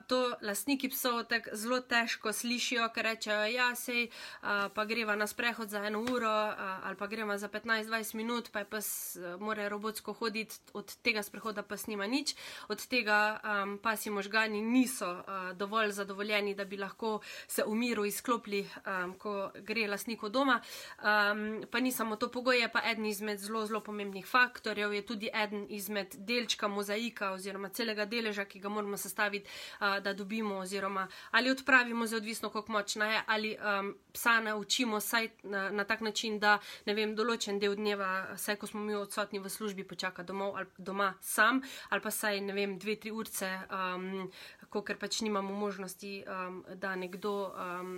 to 0.06 0.36
lastniki 0.42 0.88
psov 0.88 1.24
tako 1.28 1.56
zelo 1.56 1.80
težko 1.80 2.32
slišijo, 2.32 2.88
ker 2.94 3.04
rečejo, 3.04 3.44
ja, 3.48 3.70
sej, 3.76 4.08
uh, 4.42 4.68
pa 4.74 4.84
greva 4.84 5.16
na 5.16 5.26
sprehod 5.26 5.70
za 5.70 5.84
eno 5.86 6.02
uro 6.04 6.32
uh, 6.48 6.86
ali 6.86 6.96
pa 6.96 7.06
greva 7.06 7.38
za 7.38 7.48
15-20 7.48 8.14
minut, 8.14 8.50
pa 8.52 8.64
je 8.64 8.64
pes 8.64 8.88
uh, 9.16 9.40
more 9.40 9.68
robotsko 9.68 10.12
hoditi, 10.12 10.56
od 10.72 10.96
tega 11.02 11.22
sprehoda 11.22 11.62
pa 11.62 11.76
snima 11.76 12.06
nič, 12.06 12.34
od 12.68 12.86
tega 12.86 13.40
um, 13.40 13.78
pa 13.78 13.96
si 13.96 14.10
možgani 14.10 14.62
niso 14.62 15.10
uh, 15.10 15.56
dovolj 15.56 15.92
zadovoljeni, 15.92 16.54
da 16.54 16.64
bi 16.64 16.76
lahko 16.76 17.20
se 17.46 17.64
v 17.66 17.74
miru 17.74 18.04
izklopili, 18.04 18.64
um, 18.86 19.14
ko 19.18 19.50
gre 19.62 19.86
lastniku 19.88 20.28
doma. 20.28 20.60
Um, 21.00 21.64
pa 21.70 21.80
ni 21.80 21.92
samo 21.92 22.16
to 22.16 22.28
pogoj, 22.30 22.60
je 22.60 22.68
pa 22.68 22.82
eden 22.90 23.06
izmed 23.06 23.38
zelo, 23.38 23.66
zelo 23.66 23.80
pomembnih 23.80 24.26
faktorjev, 24.26 24.92
je 24.92 25.06
tudi 25.06 25.30
eden 25.34 25.66
izmed 25.68 26.14
delčka 26.18 26.68
mozaika 26.68 27.32
oziroma 27.32 27.68
celega 27.68 28.04
deleža, 28.04 28.44
ki 28.44 28.60
ga 28.60 28.68
moramo 28.68 28.96
sestaviti 28.96 29.53
uh, 29.80 29.98
da 30.02 30.12
dobimo, 30.12 30.58
oziroma 30.58 31.08
ali 31.30 31.50
odpravimo, 31.50 32.06
zelo 32.06 32.18
odvisno, 32.18 32.50
kako 32.50 32.72
močna 32.72 33.06
je, 33.12 33.22
ali 33.26 33.56
um, 33.56 33.94
psa 34.12 34.40
naučimo 34.40 35.00
saj 35.00 35.28
na, 35.42 35.70
na 35.70 35.84
tak 35.84 36.00
način, 36.00 36.38
da 36.38 36.58
ne 36.86 36.94
vem, 36.94 37.14
določen 37.16 37.58
del 37.58 37.74
dneva, 37.74 38.36
saj 38.36 38.56
ko 38.56 38.66
smo 38.66 38.80
mi 38.80 38.94
odsotni 38.94 39.38
v 39.38 39.50
službi, 39.50 39.84
počaka 39.84 40.22
domov 40.22 40.56
ali 40.56 40.66
doma 40.78 41.14
sam, 41.20 41.62
ali 41.88 42.00
pa 42.00 42.10
saj 42.10 42.40
ne 42.40 42.52
vem, 42.52 42.78
dve, 42.78 42.96
tri 42.96 43.12
urce, 43.12 43.50
um, 43.70 44.30
ker 44.74 44.98
pač 44.98 45.20
nimamo 45.22 45.54
možnosti, 45.54 46.24
um, 46.26 46.64
da 46.74 46.94
nekdo 46.96 47.34
um, 47.52 47.92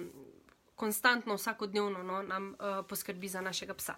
konstantno, 0.76 1.34
vsakodnevno 1.36 2.02
no, 2.02 2.22
nam 2.22 2.52
uh, 2.52 2.84
poskrbi 2.88 3.28
za 3.28 3.40
našega 3.40 3.74
psa. 3.74 3.96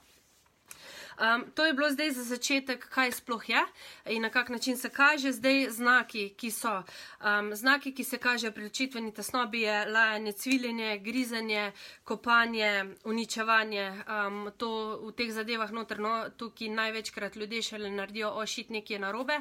Um, 1.18 1.44
to 1.54 1.66
je 1.66 1.72
bilo 1.72 1.90
zdaj 1.90 2.10
za 2.10 2.22
začetek, 2.22 2.88
kaj 2.88 3.12
sploh 3.12 3.48
je 3.48 3.62
in 4.06 4.22
na 4.22 4.30
kak 4.30 4.48
način 4.48 4.76
se 4.76 4.88
kaže. 4.88 5.32
Zdaj 5.32 5.70
znaki, 5.70 6.28
ki 6.36 6.50
so. 6.50 6.82
Um, 7.20 7.54
znaki, 7.54 7.94
ki 7.94 8.04
se 8.04 8.18
kažejo 8.18 8.52
pri 8.52 8.64
ločitveni 8.64 9.14
tesnobi, 9.14 9.60
je 9.60 9.86
lajanje, 9.86 10.32
cviljenje, 10.32 10.98
grizanje, 10.98 11.72
kopanje, 12.04 12.84
uničevanje. 13.04 13.90
Um, 13.90 14.50
to 14.56 15.00
v 15.02 15.12
teh 15.12 15.32
zadevah 15.32 15.72
notrno, 15.72 16.30
tukaj 16.36 16.68
največkrat 16.68 17.36
ljudje 17.36 17.62
šele 17.62 17.90
naredijo 17.90 18.30
ošit 18.30 18.70
nekje 18.70 18.98
narobe. 18.98 19.40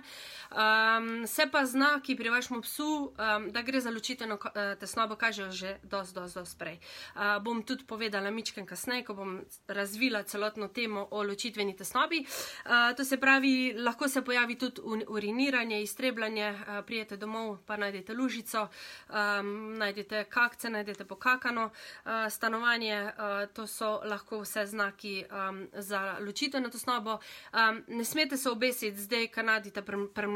Um, 0.51 1.27
se 1.27 1.45
pa 1.51 1.65
znaki 1.65 2.15
pri 2.15 2.29
vašem 2.29 2.61
psu, 2.61 3.13
um, 3.13 3.51
da 3.51 3.61
gre 3.61 3.81
za 3.81 3.89
ločitveno 3.89 4.35
uh, 4.35 4.79
tesnobo, 4.79 5.15
kažejo 5.15 5.51
že 5.51 5.77
dosti, 5.83 6.15
dosti, 6.15 6.39
dosti 6.39 6.57
prej. 6.59 6.79
Uh, 7.15 7.43
bom 7.43 7.63
tudi 7.63 7.85
povedala 7.85 8.31
mičken 8.31 8.65
kasneje, 8.65 9.05
ko 9.05 9.13
bom 9.13 9.41
razvila 9.67 10.23
celotno 10.23 10.67
temo 10.67 11.07
o 11.11 11.23
ločitveni 11.23 11.66
čreveni 11.67 11.77
tesnobi. 11.77 12.25
Uh, 12.65 12.95
to 12.97 13.05
se 13.05 13.17
pravi, 13.17 13.73
lahko 13.77 14.07
se 14.07 14.21
pojavi 14.21 14.55
tudi 14.55 14.81
uriniranje, 15.07 15.81
iztrebljanje, 15.81 16.51
uh, 16.51 16.85
prijete 16.85 17.17
domov, 17.17 17.57
pa 17.65 17.77
najdete 17.77 18.13
lužico, 18.13 18.67
um, 19.09 19.77
najdete 19.77 20.23
kakce, 20.23 20.69
najdete 20.69 21.05
pokakano 21.05 21.65
uh, 21.65 22.11
stanovanje. 22.29 23.03
Uh, 23.03 23.53
to 23.53 23.67
so 23.67 24.01
lahko 24.05 24.41
vse 24.41 24.65
znaki 24.65 25.25
um, 25.31 25.67
za 25.73 26.17
ločitveno 26.19 26.69
tesnobo. 26.69 27.19
Um, 27.53 27.83
ne 27.87 28.05
smete 28.05 28.37
se 28.37 28.49
obesiti, 28.49 29.01
zdaj, 29.01 29.27
ker 29.27 29.45
najdete 29.45 29.81
pre, 29.81 29.97
pre 30.13 30.27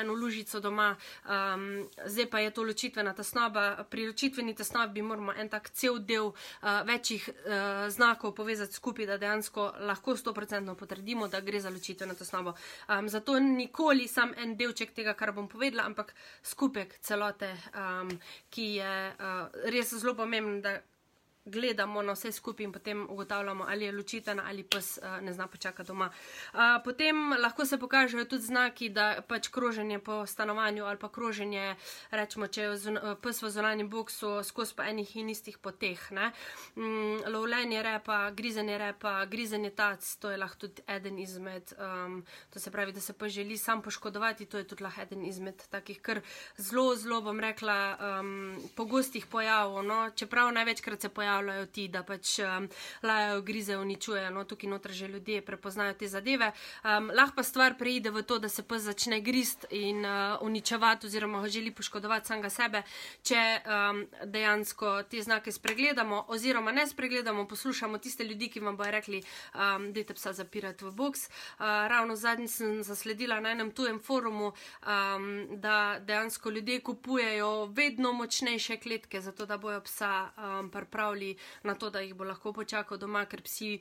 eno 0.00 0.14
lužico 0.14 0.60
doma, 0.60 0.96
um, 1.24 1.88
zdaj 2.06 2.26
pa 2.30 2.38
je 2.40 2.50
to 2.50 2.62
ločitvena 2.62 3.14
tesnoba. 3.14 3.84
Pri 3.90 4.06
ločitveni 4.06 4.54
tesnobi 4.54 5.02
moramo 5.02 5.32
en 5.32 5.48
tak 5.48 5.70
cel 5.70 5.98
del 5.98 6.24
uh, 6.24 6.34
večjih 6.84 7.28
uh, 7.28 7.90
znakov 7.90 8.34
povezati 8.34 8.72
skupaj, 8.72 9.06
da 9.06 9.18
dejansko 9.18 9.72
lahko 9.80 10.16
100% 10.16 10.73
vedno 10.74 10.76
potrdimo, 10.76 11.28
da 11.28 11.40
gre 11.40 11.60
za 11.60 11.70
ločitveno 11.70 12.14
tesnobo. 12.14 12.54
Um, 12.88 13.08
zato 13.08 13.38
nikoli 13.38 14.08
sam 14.08 14.34
en 14.36 14.56
delček 14.56 14.94
tega, 14.94 15.14
kar 15.14 15.32
bom 15.32 15.48
povedala, 15.48 15.86
ampak 15.86 16.14
skupek 16.42 16.98
celote, 17.00 17.56
um, 17.74 18.10
ki 18.50 18.76
je 18.80 19.12
uh, 19.12 19.48
res 19.70 19.94
zelo 19.94 20.14
pomemben, 20.14 20.60
da 20.60 20.80
gledamo 21.44 22.02
na 22.02 22.12
vse 22.12 22.32
skupaj 22.32 22.64
in 22.64 22.72
potem 22.72 23.06
ugotavljamo, 23.10 23.64
ali 23.68 23.84
je 23.84 23.92
ločitena 23.92 24.42
ali 24.46 24.62
pes 24.62 24.98
uh, 24.98 25.20
ne 25.20 25.32
zna 25.32 25.46
počakati 25.46 25.86
doma. 25.86 26.10
Uh, 26.52 26.60
potem 26.84 27.32
lahko 27.32 27.66
se 27.66 27.78
pokažejo 27.78 28.24
tudi 28.24 28.42
znaki, 28.42 28.88
da 28.88 29.22
pač 29.28 29.48
kroženje 29.48 29.98
po 29.98 30.26
stanovanju 30.26 30.84
ali 30.84 30.98
pa 30.98 31.08
kroženje, 31.08 31.76
rečemo, 32.10 32.46
če 32.46 32.62
je 32.62 32.76
zun, 32.76 32.98
pes 33.22 33.42
v 33.42 33.50
zonanjem 33.50 33.90
boksu 33.90 34.42
skozi 34.42 34.74
pa 34.76 34.88
enih 34.88 35.16
in 35.16 35.28
istih 35.28 35.58
poteh. 35.58 36.00
Mm, 36.76 37.28
lovljenje 37.28 37.82
repa, 37.82 38.30
grizenje 38.30 38.78
repa, 38.78 39.24
grizenje 39.24 39.70
tac, 39.70 40.16
to 40.16 40.30
je 40.30 40.36
lahko 40.36 40.66
tudi 40.66 40.82
eden 40.88 41.18
izmed, 41.18 41.72
um, 41.78 42.24
to 42.50 42.60
se 42.60 42.70
pravi, 42.70 42.92
da 42.92 43.00
se 43.00 43.12
pa 43.12 43.28
želi 43.28 43.58
sam 43.58 43.82
poškodovati, 43.82 44.46
to 44.46 44.58
je 44.58 44.68
tudi 44.68 44.82
lahko 44.82 45.02
eden 45.02 45.24
izmed 45.26 45.66
takih, 45.70 46.00
kar 46.00 46.20
zelo, 46.56 46.96
zelo 46.96 47.20
bom 47.20 47.40
rekla, 47.40 47.96
um, 48.20 48.56
pogostih 48.76 49.26
pojavov. 49.26 49.84
No? 49.84 50.10
Čeprav 50.16 50.52
največkrat 50.52 51.00
se 51.00 51.08
pojavljajo 51.08 51.33
pojavljajo 51.34 51.66
ti, 51.66 51.88
da 51.88 52.02
pač 52.02 52.38
um, 52.38 52.68
lajajo, 53.02 53.42
grize, 53.42 53.76
uničujejo, 53.76 54.30
no 54.30 54.44
tukaj 54.44 54.70
noter 54.70 54.92
že 54.92 55.08
ljudje 55.08 55.42
prepoznajo 55.42 55.94
te 55.94 56.08
zadeve. 56.08 56.52
Um, 56.84 57.10
lahko 57.14 57.36
pa 57.36 57.42
stvar 57.42 57.74
preide 57.78 58.10
v 58.10 58.22
to, 58.22 58.38
da 58.38 58.48
se 58.48 58.62
pa 58.62 58.78
začne 58.78 59.20
grist 59.20 59.66
in 59.70 60.04
uh, 60.04 60.38
uničevati 60.42 61.06
oziroma 61.06 61.48
želi 61.48 61.70
poškodovati 61.74 62.26
samega 62.26 62.50
sebe, 62.50 62.82
če 63.22 63.40
um, 63.66 64.04
dejansko 64.24 65.02
te 65.10 65.22
znake 65.22 65.52
spregledamo 65.52 66.24
oziroma 66.28 66.72
ne 66.72 66.86
spregledamo, 66.86 67.48
poslušamo 67.48 67.98
tiste 67.98 68.24
ljudi, 68.24 68.48
ki 68.48 68.60
vam 68.60 68.76
bojo 68.76 68.90
rekli, 68.90 69.22
um, 69.54 69.90
dajte 69.92 70.14
psa 70.14 70.32
zapirati 70.32 70.84
v 70.84 70.92
boks. 70.92 71.26
Uh, 71.26 71.66
ravno 71.90 72.16
zadnji 72.16 72.48
sem 72.48 72.82
zasledila 72.82 73.40
na 73.40 73.50
enem 73.50 73.70
tujem 73.70 73.98
forumu, 73.98 74.52
um, 74.86 75.46
da 75.60 75.98
dejansko 75.98 76.50
ljudje 76.50 76.80
kupujejo 76.80 77.66
vedno 77.66 78.12
močnejše 78.12 78.76
kletke, 78.76 79.20
zato 79.20 79.46
da 79.46 79.58
bojo 79.58 79.80
psa 79.80 80.30
um, 80.36 80.70
pripravili 80.70 81.23
čakali 81.24 81.36
na 81.62 81.74
to, 81.74 81.90
da 81.90 82.00
jih 82.00 82.14
bo 82.14 82.24
lahko 82.24 82.52
počakal 82.52 82.98
doma, 82.98 83.26
ker 83.26 83.42
psi 83.42 83.80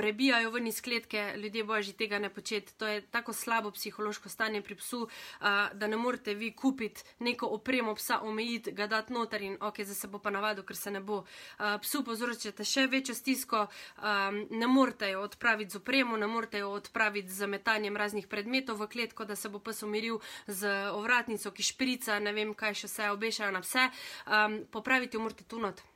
prebijajo 0.00 0.50
ven 0.50 0.66
iz 0.66 0.80
kletke, 0.80 1.34
ljudje 1.36 1.64
božji 1.64 1.92
tega 1.92 2.18
ne 2.18 2.30
početi. 2.30 2.72
To 2.78 2.86
je 2.86 3.00
tako 3.00 3.32
slabo 3.32 3.70
psihološko 3.70 4.28
stanje 4.28 4.62
pri 4.62 4.74
psu, 4.74 5.02
uh, 5.02 5.46
da 5.72 5.86
ne 5.86 5.96
morete 5.96 6.34
vi 6.34 6.52
kupiti 6.56 7.02
neko 7.18 7.46
opremo 7.46 7.94
psa, 7.94 8.20
omejiti, 8.22 8.72
ga 8.72 8.86
dati 8.86 9.12
noter 9.12 9.42
in 9.42 9.58
ok, 9.60 9.82
zdaj 9.84 9.94
se 9.94 10.08
bo 10.08 10.18
pa 10.18 10.30
navadil, 10.30 10.64
ker 10.64 10.76
se 10.76 10.90
ne 10.90 11.00
bo. 11.00 11.18
Uh, 11.18 11.76
psu 11.82 12.00
povzročate 12.04 12.64
še 12.64 12.86
večjo 12.86 13.14
stisko, 13.14 13.66
um, 13.98 14.40
ne 14.50 14.66
morete 14.66 15.10
jo 15.10 15.20
odpraviti 15.20 15.76
z 15.76 15.82
opremo, 15.82 16.16
ne 16.16 16.26
morete 16.26 16.64
jo 16.64 16.70
odpraviti 16.70 17.28
z 17.28 17.46
metanjem 17.46 17.96
raznih 17.96 18.28
predmetov 18.28 18.80
v 18.80 18.88
kletko, 18.88 19.28
da 19.28 19.36
se 19.36 19.52
bo 19.52 19.58
pes 19.58 19.82
umiril 19.82 20.20
z 20.46 20.72
ovratnico, 20.96 21.52
ki 21.52 21.62
šprica, 21.74 22.18
ne 22.18 22.32
vem 22.32 22.54
kaj 22.54 22.74
še 22.74 22.88
vse 22.88 23.12
obešajo 23.12 23.52
na 23.52 23.60
vse. 23.60 23.90
Um, 24.26 24.62
popraviti 24.70 25.20
jo 25.20 25.28
morate 25.28 25.44
tu 25.44 25.60
not. 25.60 25.89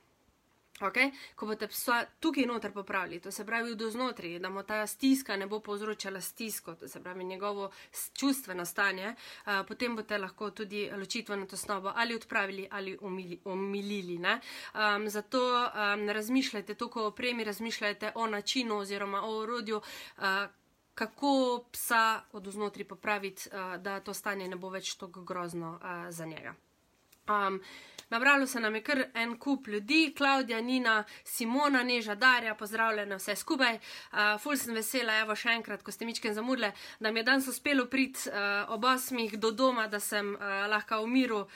Okay? 0.81 1.11
Ko 1.35 1.47
boste 1.47 1.67
psa 1.71 2.01
tukaj 2.19 2.45
noter 2.45 2.73
popravili, 2.75 3.19
to 3.19 3.31
se 3.31 3.45
pravi 3.45 3.75
do 3.75 3.89
znotraj, 3.89 4.39
da 4.39 4.49
mu 4.49 4.63
ta 4.63 4.87
stiska 4.87 5.37
ne 5.37 5.47
bo 5.47 5.59
povzročala 5.59 6.21
stisko, 6.21 6.75
to 6.75 6.87
se 6.87 7.03
pravi 7.03 7.23
njegovo 7.23 7.71
čustveno 8.13 8.65
stanje, 8.65 9.15
uh, 9.45 9.53
potem 9.67 9.95
boste 9.95 10.17
lahko 10.17 10.51
tudi 10.51 10.89
ločitveno 10.91 11.45
tosnobo 11.45 11.93
ali 11.95 12.15
odpravili 12.15 12.67
ali 12.71 12.97
umili, 13.01 13.39
umilili. 13.45 14.15
Um, 14.15 15.09
zato 15.09 15.39
um, 15.39 16.09
razmišljajte, 16.09 16.75
to, 16.75 16.89
ko 16.89 17.07
opremi, 17.07 17.43
razmišljajte 17.43 18.11
o 18.15 18.27
načinu 18.27 18.77
oziroma 18.77 19.21
o 19.21 19.37
orodju. 19.37 19.81
Uh, 20.17 20.23
Kako 20.95 21.63
psa 21.71 22.21
od 22.31 22.47
znotraj 22.47 22.87
popraviti, 22.87 23.49
uh, 23.49 23.81
da 23.81 23.99
to 23.99 24.13
stanje 24.13 24.47
ne 24.47 24.55
bo 24.55 24.69
več 24.69 24.93
tako 24.95 25.21
grozno 25.21 25.79
uh, 25.83 26.09
za 26.09 26.25
njega. 26.25 26.55
Um, 27.27 27.61
Nabralo 28.09 28.47
se 28.47 28.59
nam 28.59 28.75
je 28.75 28.81
kar 28.83 29.05
en 29.13 29.37
kup 29.37 29.67
ljudi, 29.67 30.13
Klaudija, 30.17 30.61
Nina, 30.61 31.03
Simona, 31.23 31.83
Neža, 31.83 32.15
Darja, 32.15 32.55
pozdravljene 32.55 33.15
vse 33.15 33.35
skupaj. 33.35 33.75
Uh, 33.75 34.17
ful 34.41 34.57
sem 34.57 34.75
vesela, 34.77 35.17
evo 35.19 35.35
še 35.35 35.55
enkrat, 35.57 35.81
ko 35.83 35.91
ste 35.91 36.05
mičken 36.05 36.33
zamudle, 36.33 36.71
da 36.99 37.11
mi 37.11 37.19
je 37.19 37.23
danes 37.25 37.47
uspelo 37.47 37.87
priti 37.89 38.29
uh, 38.29 38.69
ob 38.73 38.85
osmih 38.85 39.33
do 39.39 39.51
doma, 39.51 39.87
da 39.87 39.99
sem 39.99 40.35
uh, 40.35 40.53
lahko 40.69 41.01
v 41.01 41.09
miru 41.09 41.39
uh, 41.41 41.47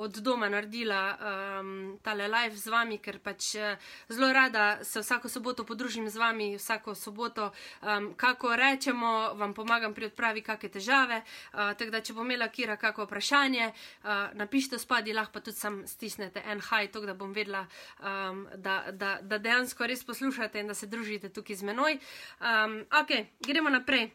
od 0.00 0.16
doma 0.24 0.48
naredila 0.48 1.02
um, 1.12 1.98
tale 2.02 2.28
live 2.32 2.56
z 2.56 2.72
vami, 2.72 2.98
ker 2.98 3.20
pač 3.20 3.52
uh, 3.60 3.92
zelo 4.08 4.32
rada 4.32 4.84
se 4.84 5.04
vsako 5.04 5.28
soboto 5.28 5.68
podružim 5.68 6.08
z 6.08 6.16
vami, 6.16 6.54
vsako 6.56 6.94
soboto, 6.94 7.50
um, 7.82 8.14
kako 8.16 8.56
rečemo, 8.56 9.34
vam 9.36 9.52
pomagam 9.54 9.94
pri 9.94 10.08
odpravi 10.08 10.40
kakšne 10.40 10.72
težave. 10.80 11.20
Uh, 11.52 11.76
tako 11.76 11.90
da, 11.92 12.00
če 12.00 12.16
bom 12.16 12.24
imela 12.24 12.48
kira 12.48 12.80
kako 12.80 13.04
vprašanje, 13.04 13.68
uh, 13.68 14.32
napišite 14.32 14.80
spadi, 14.80 15.09
lahko 15.12 15.32
pa 15.32 15.40
tudi 15.40 15.56
sem 15.56 15.82
stisnete 15.86 16.42
en 16.46 16.60
haj, 16.60 16.90
tako 16.92 17.06
da 17.06 17.14
bom 17.14 17.32
vedela, 17.32 17.66
um, 18.00 18.46
da, 18.56 18.84
da, 18.92 19.18
da 19.22 19.38
dejansko 19.38 19.86
res 19.86 20.04
poslušate 20.04 20.60
in 20.60 20.66
da 20.66 20.74
se 20.74 20.86
družite 20.86 21.28
tukaj 21.28 21.56
z 21.56 21.68
menoj. 21.70 21.98
Um, 22.40 22.80
ok, 23.02 23.16
gremo 23.46 23.70
naprej. 23.70 24.10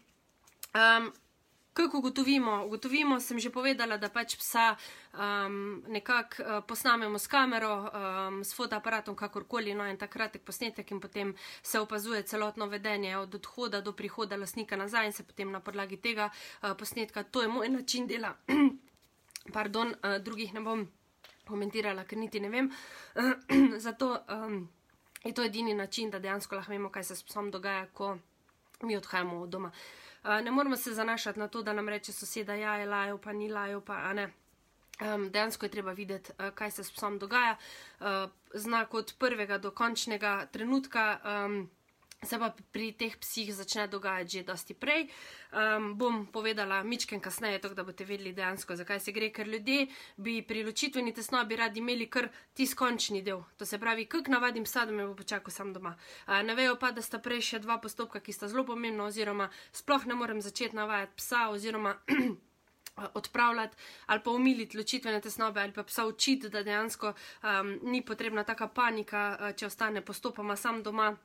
Um, 0.76 1.14
Kako 1.76 1.98
ugotovimo? 1.98 2.66
Ugotovimo, 2.66 3.20
sem 3.20 3.40
že 3.40 3.50
povedala, 3.52 3.98
da 4.00 4.08
pač 4.08 4.38
psa 4.40 4.78
um, 5.12 5.84
nekako 5.92 6.44
uh, 6.44 6.64
posnamemo 6.64 7.20
s 7.20 7.28
kamero, 7.28 7.92
um, 7.92 8.44
s 8.48 8.56
fotoaparatom, 8.56 9.16
kakorkoli, 9.16 9.74
no 9.76 9.84
in 9.84 10.00
takrat 10.00 10.36
je 10.36 10.40
posnetek 10.40 10.92
in 10.92 11.02
potem 11.04 11.36
se 11.62 11.80
opazuje 11.80 12.24
celotno 12.24 12.68
vedenje 12.72 13.18
od 13.18 13.36
odhoda 13.36 13.82
do 13.82 13.92
prihoda 13.92 14.40
lasnika 14.40 14.80
nazaj 14.80 15.06
in 15.06 15.12
se 15.12 15.28
potem 15.28 15.52
na 15.52 15.60
podlagi 15.60 15.98
tega 15.98 16.30
uh, 16.32 16.72
posnetka, 16.80 17.24
to 17.24 17.42
je 17.42 17.48
moj 17.48 17.70
način 17.70 18.08
dela, 18.08 18.38
pardon, 19.54 19.94
uh, 20.04 20.18
drugih 20.24 20.54
ne 20.54 20.62
bom 20.62 20.88
komentirala, 21.48 22.06
ker 22.06 22.18
niti 22.18 22.40
ne 22.40 22.50
vem. 22.50 22.72
Zato 23.86 24.18
um, 24.30 24.70
je 25.24 25.34
to 25.34 25.44
edini 25.44 25.74
način, 25.74 26.12
da 26.12 26.20
dejansko 26.20 26.56
lahko 26.56 26.72
vemo, 26.72 26.90
kaj 26.90 27.04
se 27.04 27.16
s 27.16 27.24
psom 27.24 27.52
dogaja, 27.52 27.86
ko 27.94 28.18
mi 28.82 28.98
odhajamo 28.98 29.42
od 29.42 29.50
doma. 29.50 29.72
Uh, 30.24 30.40
ne 30.42 30.52
moramo 30.52 30.78
se 30.78 30.94
zanašati 30.94 31.40
na 31.40 31.48
to, 31.48 31.62
da 31.64 31.74
nam 31.74 31.90
reče 31.90 32.14
soseda, 32.14 32.56
ja, 32.56 32.76
je 32.76 32.86
lajo, 32.86 33.18
pa 33.18 33.34
ni 33.34 33.50
lajo, 33.50 33.82
pa 33.82 34.14
ne. 34.14 34.32
Um, 35.02 35.30
dejansko 35.32 35.66
je 35.66 35.70
treba 35.70 35.92
videti, 35.92 36.32
uh, 36.40 36.50
kaj 36.56 36.72
se 36.72 36.84
s 36.84 36.92
psom 36.92 37.20
dogaja. 37.20 37.58
Uh, 38.00 38.08
znak 38.54 38.94
od 38.94 39.14
prvega 39.20 39.58
do 39.58 39.72
končnega 39.72 40.46
trenutka. 40.52 41.20
Um, 41.46 41.70
se 42.26 42.40
pa 42.40 42.52
pri 42.72 42.92
teh 42.92 43.18
psih 43.18 43.54
začne 43.56 43.88
dogajati 43.88 44.38
že 44.38 44.44
dosti 44.44 44.74
prej. 44.74 45.10
Um, 45.56 45.96
bom 45.98 46.26
povedala 46.28 46.84
mičken 46.84 47.20
kasneje, 47.20 47.62
tako 47.62 47.76
da 47.76 47.84
boste 47.84 48.06
vedeli 48.06 48.34
dejansko, 48.34 48.76
zakaj 48.76 49.00
se 49.00 49.12
gre, 49.12 49.30
ker 49.32 49.48
ljudje 49.48 49.88
bi 50.18 50.42
pri 50.42 50.64
ločitveni 50.64 51.14
tesnobi 51.14 51.56
radi 51.56 51.80
imeli 51.80 52.10
kar 52.10 52.30
tisti 52.54 52.76
končni 52.76 53.22
del. 53.22 53.44
To 53.58 53.66
se 53.66 53.80
pravi, 53.80 54.06
kako 54.06 54.32
navadim 54.32 54.64
psa, 54.64 54.86
da 54.86 54.92
me 54.92 55.08
bo 55.08 55.16
počakal 55.16 55.52
sam 55.52 55.74
doma. 55.74 55.96
Uh, 56.28 56.42
ne 56.44 56.56
vejo 56.56 56.76
pa, 56.76 56.92
da 56.92 57.02
sta 57.02 57.20
prej 57.20 57.42
še 57.42 57.60
dva 57.60 57.78
postopka, 57.78 58.20
ki 58.20 58.34
sta 58.34 58.48
zelo 58.52 58.66
pomembna, 58.66 59.06
oziroma 59.06 59.50
sploh 59.72 60.06
ne 60.06 60.16
morem 60.16 60.42
začeti 60.42 60.76
navajati 60.76 61.16
psa, 61.16 61.48
oziroma. 61.50 61.96
odpravljati 63.14 63.78
ali 64.06 64.22
pa 64.24 64.32
umiliti 64.32 64.78
ločitvene 64.78 65.22
tesnobe 65.22 65.62
ali 65.62 65.74
pa 65.74 65.84
psa 65.84 66.06
učiti, 66.06 66.50
da 66.50 66.64
dejansko 66.64 67.14
um, 67.44 67.80
ni 67.84 68.02
potrebna 68.06 68.44
taka 68.44 68.68
panika, 68.68 69.52
če 69.56 69.66
ostane 69.68 70.02
postopoma 70.02 70.56
sam 70.56 70.84
doma 70.84 71.16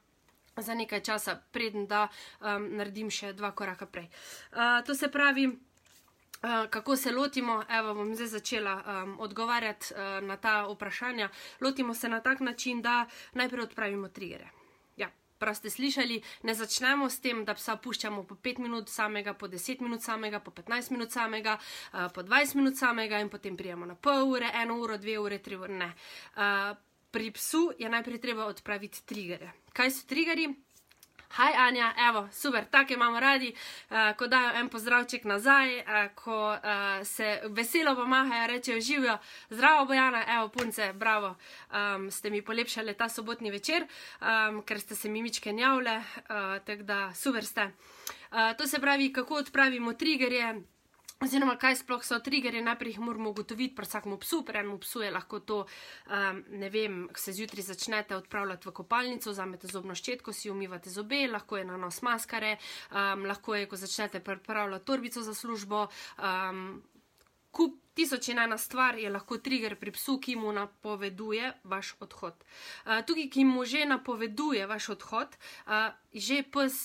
za 0.63 0.75
nekaj 0.75 1.01
časa, 1.01 1.37
preden 1.53 1.87
da 1.87 2.09
um, 2.41 2.69
naredim 2.77 3.11
še 3.11 3.33
dva 3.33 3.53
koraka 3.53 3.87
prej. 3.87 4.09
Uh, 4.53 4.81
to 4.87 4.95
se 4.95 5.09
pravi, 5.09 5.47
uh, 5.47 6.67
kako 6.71 6.97
se 6.97 7.13
lotimo. 7.13 7.63
Evo, 7.69 7.95
bom 7.95 8.15
zdaj 8.15 8.27
začela 8.27 8.83
um, 8.83 9.17
odgovarjati 9.21 9.95
uh, 9.95 10.27
na 10.27 10.37
ta 10.37 10.67
vprašanja. 10.67 11.29
Lotimo 11.61 11.95
se 11.95 12.09
na 12.09 12.21
tak 12.21 12.41
način, 12.41 12.83
da 12.83 13.07
najprej 13.33 13.63
odpravimo 13.63 14.09
trigere. 14.09 14.49
Ja. 14.97 15.11
Prav 15.39 15.55
ste 15.55 15.71
slišali, 15.71 16.23
ne 16.43 16.55
začnemo 16.55 17.09
s 17.11 17.21
tem, 17.21 17.45
da 17.45 17.55
psa 17.55 17.77
puščamo 17.77 18.27
po 18.29 18.35
5 18.35 18.59
minut 18.59 18.89
samega, 18.89 19.35
po 19.35 19.49
10 19.49 19.81
minut 19.81 20.03
samega, 20.03 20.41
po 20.41 20.51
15 20.51 20.91
minut 20.91 21.13
samega, 21.13 21.59
uh, 21.93 22.13
po 22.15 22.23
20 22.23 22.55
minut 22.57 22.77
samega 22.77 23.21
in 23.21 23.29
potem 23.29 23.57
prijemo 23.57 23.87
na 23.87 23.95
pol 23.95 24.29
ure, 24.29 24.51
eno 24.55 24.77
uro, 24.81 24.99
dve 24.99 25.19
ure, 25.19 25.39
tri 25.39 25.57
ure. 25.57 25.75
Ne. 25.75 25.93
Uh, 26.37 26.77
pri 27.11 27.31
psu 27.31 27.73
je 27.79 27.89
najprej 27.89 28.21
treba 28.21 28.47
odpraviti 28.47 29.03
trigere. 29.07 29.53
Kaj 29.73 29.91
so 29.91 30.07
triggeri? 30.07 30.49
Hej, 31.31 31.55
Anja, 31.57 31.95
evo, 32.09 32.29
super, 32.33 32.65
tako 32.71 32.93
imamo 32.93 33.21
radi, 33.21 33.55
uh, 33.91 34.17
ko 34.19 34.27
dajo 34.27 34.51
en 34.59 34.69
pozdravček 34.69 35.25
nazaj, 35.25 35.79
uh, 35.79 35.85
ko 36.15 36.49
uh, 36.49 37.07
se 37.07 37.41
veselo 37.49 37.95
pomahajo, 37.95 38.47
rečejo 38.47 38.81
živijo, 38.81 39.19
zdravo, 39.51 39.85
Bojana, 39.87 40.25
evo, 40.29 40.49
punce, 40.49 40.93
bravo, 40.93 41.37
um, 41.71 42.11
ste 42.11 42.31
mi 42.31 42.43
polepšali 42.43 42.95
ta 42.95 43.09
sobotni 43.09 43.51
večer, 43.51 43.87
um, 44.21 44.63
ker 44.63 44.81
ste 44.81 44.95
se 44.95 45.09
mi 45.09 45.23
mičke 45.23 45.53
njavle, 45.53 45.97
uh, 45.97 46.59
tako 46.67 46.83
da 46.83 47.15
super 47.15 47.45
ste. 47.45 47.65
Uh, 47.65 48.57
to 48.59 48.67
se 48.67 48.81
pravi, 48.81 49.13
kako 49.13 49.35
odpravimo 49.35 49.93
triggerje. 49.93 50.55
Oziroma, 51.21 51.59
kaj 51.61 51.75
sploh 51.83 52.01
so 52.01 52.17
triggerji, 52.25 52.63
najprej 52.65 52.95
jih 52.95 53.01
moramo 53.05 53.35
ugotoviti, 53.35 53.75
pri 53.77 53.85
vsakem 53.85 54.15
psu, 54.23 54.39
pri 54.49 54.63
enem 54.63 54.79
psu 54.81 55.03
je 55.05 55.11
lahko 55.13 55.41
to, 55.45 55.59
um, 56.09 56.39
ne 56.63 56.71
vem, 56.73 56.95
se 57.13 57.35
zjutraj 57.37 57.67
začnete 57.67 58.17
odpravljati 58.17 58.69
v 58.69 58.73
kopalnico, 58.79 59.35
vzamete 59.35 59.69
zobno 59.69 59.93
ščetko, 59.93 60.33
si 60.33 60.49
umivate 60.49 60.89
zobe, 60.89 61.19
lahko 61.29 61.59
je 61.61 61.67
na 61.69 61.77
nos 61.77 62.01
maskare, 62.01 62.55
um, 62.89 63.27
lahko 63.29 63.59
je, 63.59 63.67
ko 63.69 63.77
začnete 63.77 64.23
pripravljati 64.25 64.87
torbico 64.89 65.21
za 65.27 65.35
službo. 65.37 65.83
Um, 66.17 66.81
kup 67.53 67.77
tisoč 67.95 68.31
in 68.33 68.41
ena 68.41 68.57
stvar 68.59 68.97
je 68.97 69.11
lahko 69.13 69.37
trigger 69.45 69.75
pri 69.77 69.93
psu, 69.93 70.17
ki 70.25 70.39
mu 70.41 70.55
napoveduje 70.57 71.53
vaš 71.69 71.99
odhod. 72.01 72.49
Uh, 72.87 73.05
tukaj, 73.05 73.29
ki 73.29 73.45
mu 73.45 73.67
že 73.69 73.85
napoveduje 73.85 74.65
vaš 74.71 74.89
odhod, 74.97 75.37
uh, 75.67 75.93
že 76.17 76.41
pes 76.49 76.81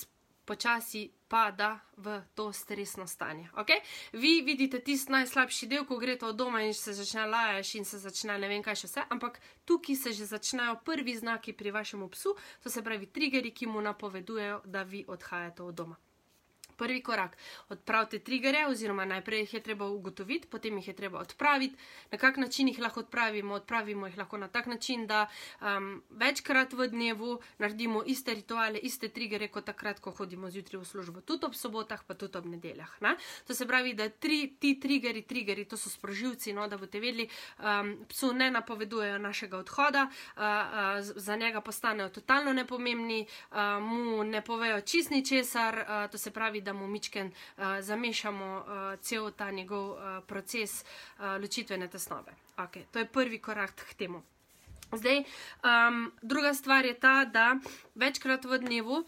počasi 0.46 1.10
pada 1.28 1.80
v 1.98 2.22
to 2.36 2.54
stresno 2.54 3.08
stanje. 3.08 3.50
Okay? 3.58 3.82
Vi 4.14 4.42
vidite 4.42 4.80
tisti 4.80 5.12
najslabši 5.12 5.68
del, 5.68 5.86
ko 5.86 5.98
greste 5.98 6.26
od 6.26 6.36
doma 6.36 6.62
in 6.62 6.74
se 6.74 6.94
začne 6.94 7.26
lajati 7.26 7.78
in 7.78 7.86
se 7.86 8.00
začne 8.00 8.38
ne 8.38 8.48
vem 8.48 8.64
kaj 8.64 8.76
še 8.76 8.88
vse, 8.88 9.06
ampak 9.10 9.42
tukaj 9.66 9.96
se 9.96 10.14
že 10.14 10.26
začnejo 10.26 10.80
prvi 10.86 11.18
znaki 11.18 11.54
pri 11.54 11.72
vašem 11.72 12.10
psu, 12.10 12.36
to 12.64 12.70
se 12.70 12.84
pravi 12.84 13.06
triggeri, 13.06 13.52
ki 13.52 13.66
mu 13.68 13.82
napovedujejo, 13.82 14.62
da 14.66 14.84
vi 14.84 15.06
odhajate 15.08 15.64
od 15.64 15.76
doma. 15.76 16.05
Prvi 16.78 17.02
korak, 17.04 17.38
odpravite 17.70 18.20
triggerje, 18.20 18.68
oziroma 18.68 19.06
najprej 19.06 19.40
jih 19.40 19.54
je 19.54 19.64
treba 19.64 19.86
ugotoviti, 19.86 20.48
potem 20.48 20.78
jih 20.78 20.88
je 20.88 20.96
treba 20.96 21.20
odpraviti. 21.20 21.76
Na 22.12 22.18
kak 22.18 22.38
način 22.38 22.68
jih 22.68 22.80
lahko 22.80 23.00
odpravimo? 23.00 23.54
Odpravimo 23.54 24.08
jih 24.08 24.18
lahko 24.18 24.38
na 24.38 24.48
tak 24.48 24.66
način, 24.66 25.08
da 25.08 25.28
um, 25.62 26.04
večkrat 26.10 26.74
v 26.74 26.88
dnevu 26.88 27.40
naredimo 27.58 28.04
iste 28.06 28.34
rituale, 28.34 28.80
iste 28.80 29.10
triggerje, 29.10 29.48
kot 29.48 29.66
takrat, 29.66 30.00
ko 30.00 30.12
hodimo 30.12 30.50
zjutraj 30.50 30.82
v 30.82 30.86
službo, 30.86 31.22
tudi 31.22 31.46
ob 31.46 31.56
sobotah, 31.56 32.04
pa 32.08 32.14
tudi 32.14 32.38
ob 32.38 32.46
nedeljah. 32.46 33.02
Ne? 33.02 33.16
To 33.48 33.54
se 33.56 33.68
pravi, 33.68 33.94
da 33.94 34.10
tri, 34.10 34.56
ti 34.60 34.80
triggerji, 34.80 35.22
triggerji, 35.22 35.66
to 35.66 35.78
so 35.78 35.90
sprožilci, 35.90 36.54
no, 36.54 36.68
da 36.68 36.78
boste 36.78 37.00
vedeli, 37.00 37.30
um, 37.60 37.96
psu 38.10 38.34
ne 38.34 38.52
napovedujejo 38.52 39.18
našega 39.18 39.58
odhoda, 39.58 40.08
uh, 40.08 40.42
uh, 40.42 41.00
za 41.00 41.36
njega 41.36 41.62
postanejo 41.62 42.10
totalno 42.10 42.54
nepomembni, 42.54 43.26
uh, 43.52 43.58
mu 43.82 44.24
ne 44.24 44.42
povejo 44.42 44.82
čist 44.82 45.10
ničesar, 45.10 45.76
uh, 45.76 46.12
to 46.12 46.18
se 46.18 46.32
pravi, 46.32 46.62
da 46.66 46.74
mu 46.74 46.88
mičken 46.88 47.30
uh, 47.30 47.64
zamešamo 47.82 48.50
uh, 48.58 49.00
cel 49.02 49.30
ta 49.32 49.52
njegov 49.52 49.92
uh, 49.92 50.24
proces 50.28 50.82
uh, 50.82 51.38
ločitvene 51.42 51.88
tesnove. 51.88 52.34
Okay, 52.58 52.88
to 52.92 53.00
je 53.00 53.06
prvi 53.06 53.40
korak 53.40 53.76
k 53.76 53.94
temu. 53.94 54.24
Zdaj, 54.92 55.24
um, 55.64 56.12
druga 56.22 56.54
stvar 56.54 56.86
je 56.86 56.94
ta, 57.00 57.26
da 57.26 57.58
večkrat 57.96 58.46
v 58.46 58.60
dnevu, 58.64 59.04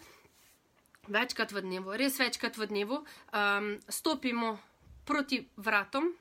večkrat 1.08 1.52
v 1.52 1.62
dnevu, 1.64 1.96
res 1.96 2.18
večkrat 2.20 2.56
v 2.56 2.66
dnevu, 2.66 2.98
um, 2.98 3.78
stopimo 3.88 4.58
proti 5.04 5.46
vratom, 5.56 6.12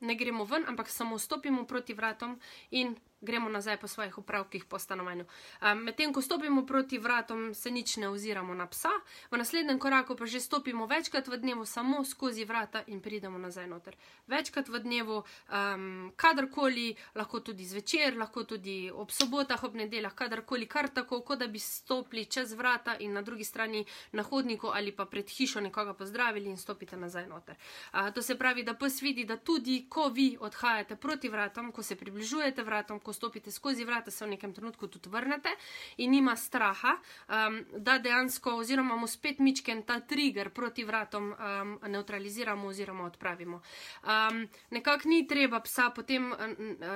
ne 0.00 0.14
gremo 0.14 0.44
ven, 0.44 0.64
ampak 0.68 0.90
samo 0.92 1.18
stopimo 1.18 1.64
proti 1.64 1.94
vratom 1.94 2.36
in 2.70 2.96
gremo 3.24 3.48
nazaj 3.48 3.76
po 3.80 3.88
svojih 3.88 4.18
upravkih 4.18 4.64
po 4.64 4.78
stanovanju. 4.78 5.24
Um, 5.62 5.78
Medtem 5.78 6.12
ko 6.12 6.22
stopimo 6.22 6.66
proti 6.66 6.98
vratom, 6.98 7.54
se 7.54 7.70
nič 7.70 7.96
ne 7.96 8.08
oziramo 8.08 8.54
na 8.54 8.66
psa, 8.66 8.92
v 9.30 9.36
naslednjem 9.36 9.78
koraku 9.78 10.16
pa 10.16 10.26
že 10.26 10.40
stopimo 10.40 10.86
večkrat 10.86 11.28
v 11.28 11.36
dnevu 11.36 11.66
samo 11.66 12.04
skozi 12.04 12.44
vrata 12.44 12.84
in 12.86 13.00
pridemo 13.00 13.38
nazaj 13.38 13.66
noter. 13.66 13.96
Večkrat 14.26 14.68
v 14.68 14.78
dnevu, 14.78 15.22
um, 15.24 16.12
kadarkoli, 16.16 16.94
lahko 17.14 17.40
tudi 17.40 17.64
zvečer, 17.64 18.16
lahko 18.16 18.44
tudi 18.44 18.90
ob 18.90 19.10
sobotah, 19.10 19.64
ob 19.64 19.74
nedeljah, 19.74 20.14
kadarkoli, 20.14 20.66
kar 20.66 20.88
tako, 20.88 21.20
kot 21.20 21.38
da 21.38 21.46
bi 21.46 21.58
stopili 21.58 22.24
čez 22.24 22.52
vrata 22.52 22.96
in 23.00 23.12
na 23.12 23.22
drugi 23.22 23.44
strani 23.44 23.84
na 24.12 24.22
hodniku 24.22 24.68
ali 24.74 24.92
pa 24.92 25.04
pred 25.04 25.28
hišo 25.28 25.60
nekoga 25.60 25.94
pozdravili 25.94 26.50
in 26.50 26.56
stopite 26.56 26.96
nazaj 26.96 27.26
noter. 27.26 27.56
Uh, 27.92 28.10
to 28.14 28.22
se 28.22 28.38
pravi, 28.38 28.62
da 28.62 28.74
pes 28.74 29.02
vidi, 29.02 29.24
da 29.24 29.36
tudi 29.36 29.86
ko 29.88 30.08
vi 30.08 30.36
odhajate 30.40 30.96
proti 30.96 31.28
vratom, 31.28 31.72
ko 31.72 31.82
se 31.82 31.96
približujete 31.96 32.62
vratom, 32.62 33.00
ko 33.00 33.12
stopite 33.14 33.50
skozi 33.50 33.84
vrata, 33.84 34.10
se 34.10 34.24
v 34.24 34.34
nekem 34.34 34.52
trenutku 34.52 34.88
tudi 34.88 35.08
vrnete 35.08 35.54
in 35.96 36.10
nima 36.10 36.36
straha, 36.36 36.96
um, 37.28 37.60
da 37.78 37.98
dejansko, 37.98 38.56
oziroma 38.60 38.96
mu 38.96 39.06
spet 39.06 39.38
mičken 39.38 39.82
ta 39.82 40.00
trigger 40.00 40.50
proti 40.50 40.84
vratom 40.84 41.32
um, 41.32 41.78
neutraliziramo 41.86 42.68
oziroma 42.68 43.04
odpravimo. 43.04 43.62
Um, 44.02 44.44
Nekako 44.70 45.08
ni 45.08 45.26
treba 45.26 45.60
psa 45.60 45.90
potem 45.90 46.32
uh, 46.32 46.38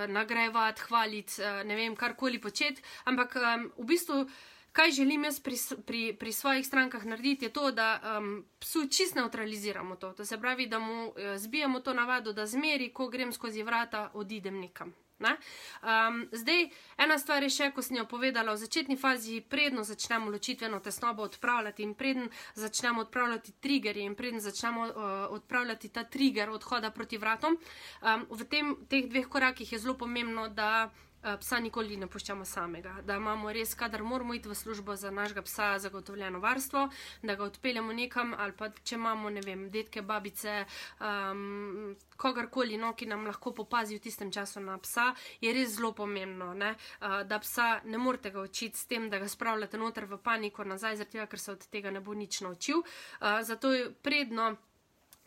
nagrajevati, 0.09 0.83
hvaliti, 0.83 1.43
uh, 1.43 1.65
ne 1.65 1.77
vem, 1.77 1.97
karkoli 1.97 2.41
početi, 2.41 2.83
ampak 3.05 3.37
um, 3.37 3.73
v 3.79 3.87
bistvu. 3.95 4.27
Kaj 4.73 4.91
želim 4.91 5.25
jaz 5.25 5.41
pri, 5.41 5.57
pri, 5.87 6.01
pri 6.13 6.33
svojih 6.33 6.67
strankah 6.67 7.05
narediti, 7.05 7.49
je 7.49 7.53
to, 7.53 7.71
da 7.71 8.19
um, 8.19 8.45
psu 8.61 8.87
čist 8.87 9.17
neutraliziramo 9.17 9.97
to. 9.97 10.13
To 10.13 10.25
se 10.25 10.39
pravi, 10.39 10.67
da 10.67 10.79
mu 10.79 11.09
uh, 11.09 11.15
zbijamo 11.37 11.81
to 11.81 11.95
navado, 11.95 12.33
da 12.33 12.47
zmeri, 12.47 12.93
ko 12.93 13.09
grem 13.09 13.33
skozi 13.33 13.63
vrata, 13.63 14.11
odidem 14.15 14.61
nekam. 14.61 14.95
Um, 15.19 16.29
zdaj, 16.33 16.69
ena 16.99 17.19
stvar 17.19 17.43
je 17.43 17.51
še, 17.51 17.71
ko 17.75 17.83
sem 17.83 17.99
jo 17.99 18.05
povedala, 18.07 18.55
v 18.55 18.62
začetni 18.62 18.97
fazi, 18.97 19.40
predno 19.40 19.85
začnemo 19.85 20.31
ločitveno 20.31 20.81
tesnobo 20.81 21.27
odpravljati 21.27 21.83
in 21.83 21.95
predn 21.95 22.31
začnemo 22.55 23.03
odpravljati 23.07 23.57
triggerje 23.61 24.07
in 24.07 24.14
predn 24.14 24.40
začnemo 24.40 24.87
uh, 24.87 24.95
odpravljati 25.35 25.88
ta 25.88 26.05
trigger 26.05 26.51
odhoda 26.51 26.90
proti 26.90 27.19
vratom. 27.19 27.59
Um, 28.03 28.27
v 28.31 28.49
tem, 28.49 28.77
teh 28.88 29.11
dveh 29.11 29.27
korakih 29.29 29.73
je 29.73 29.79
zelo 29.79 29.99
pomembno, 29.99 30.49
da. 30.49 30.88
Eh, 31.24 31.37
psa 31.40 31.59
nikoli 31.59 31.96
ne 31.98 32.07
puščamo 32.07 32.44
samega, 32.46 32.92
da 33.02 33.16
imamo 33.18 33.50
res, 33.52 33.72
kadar 33.74 34.04
moramo 34.07 34.37
iti 34.38 34.48
v 34.48 34.54
službo 34.54 34.94
za 34.96 35.11
našega 35.11 35.42
psa, 35.42 35.66
zagotovljeno 35.83 36.38
varstvo, 36.38 36.85
da 37.22 37.35
ga 37.35 37.44
odpeljemo 37.44 37.92
nekam, 37.92 38.35
ali 38.38 38.54
pa 38.54 38.68
če 38.70 38.94
imamo, 38.94 39.31
ne 39.31 39.42
vem, 39.42 39.64
detke, 39.74 40.02
babice, 40.02 40.61
um, 41.02 41.96
kogarkoli, 42.16 42.78
no, 42.78 42.92
ki 42.94 43.11
nam 43.11 43.26
lahko 43.26 43.50
popazi 43.50 43.98
v 43.98 44.04
tistem 44.07 44.31
času 44.31 44.62
na 44.62 44.78
psa, 44.78 45.09
je 45.42 45.52
res 45.52 45.74
zelo 45.74 45.90
pomembno, 45.90 46.52
ne, 46.54 46.70
uh, 47.02 47.24
da 47.26 47.40
psa 47.42 47.81
ne 47.85 47.98
morete 47.98 48.31
ga 48.31 48.46
učiti 48.46 48.78
s 48.78 48.87
tem, 48.87 49.11
da 49.11 49.18
ga 49.18 49.26
spravljate 49.28 49.78
noter 49.78 50.07
v 50.07 50.20
paniko 50.22 50.64
nazaj, 50.64 51.02
zato 51.02 51.26
ker 51.26 51.42
se 51.42 51.52
od 51.57 51.66
tega 51.66 51.90
ne 51.90 52.00
bo 52.00 52.14
nič 52.14 52.44
naučil. 52.46 52.78
Uh, 52.78 53.42
zato 53.42 53.74
je 53.74 53.90
predno 53.90 54.54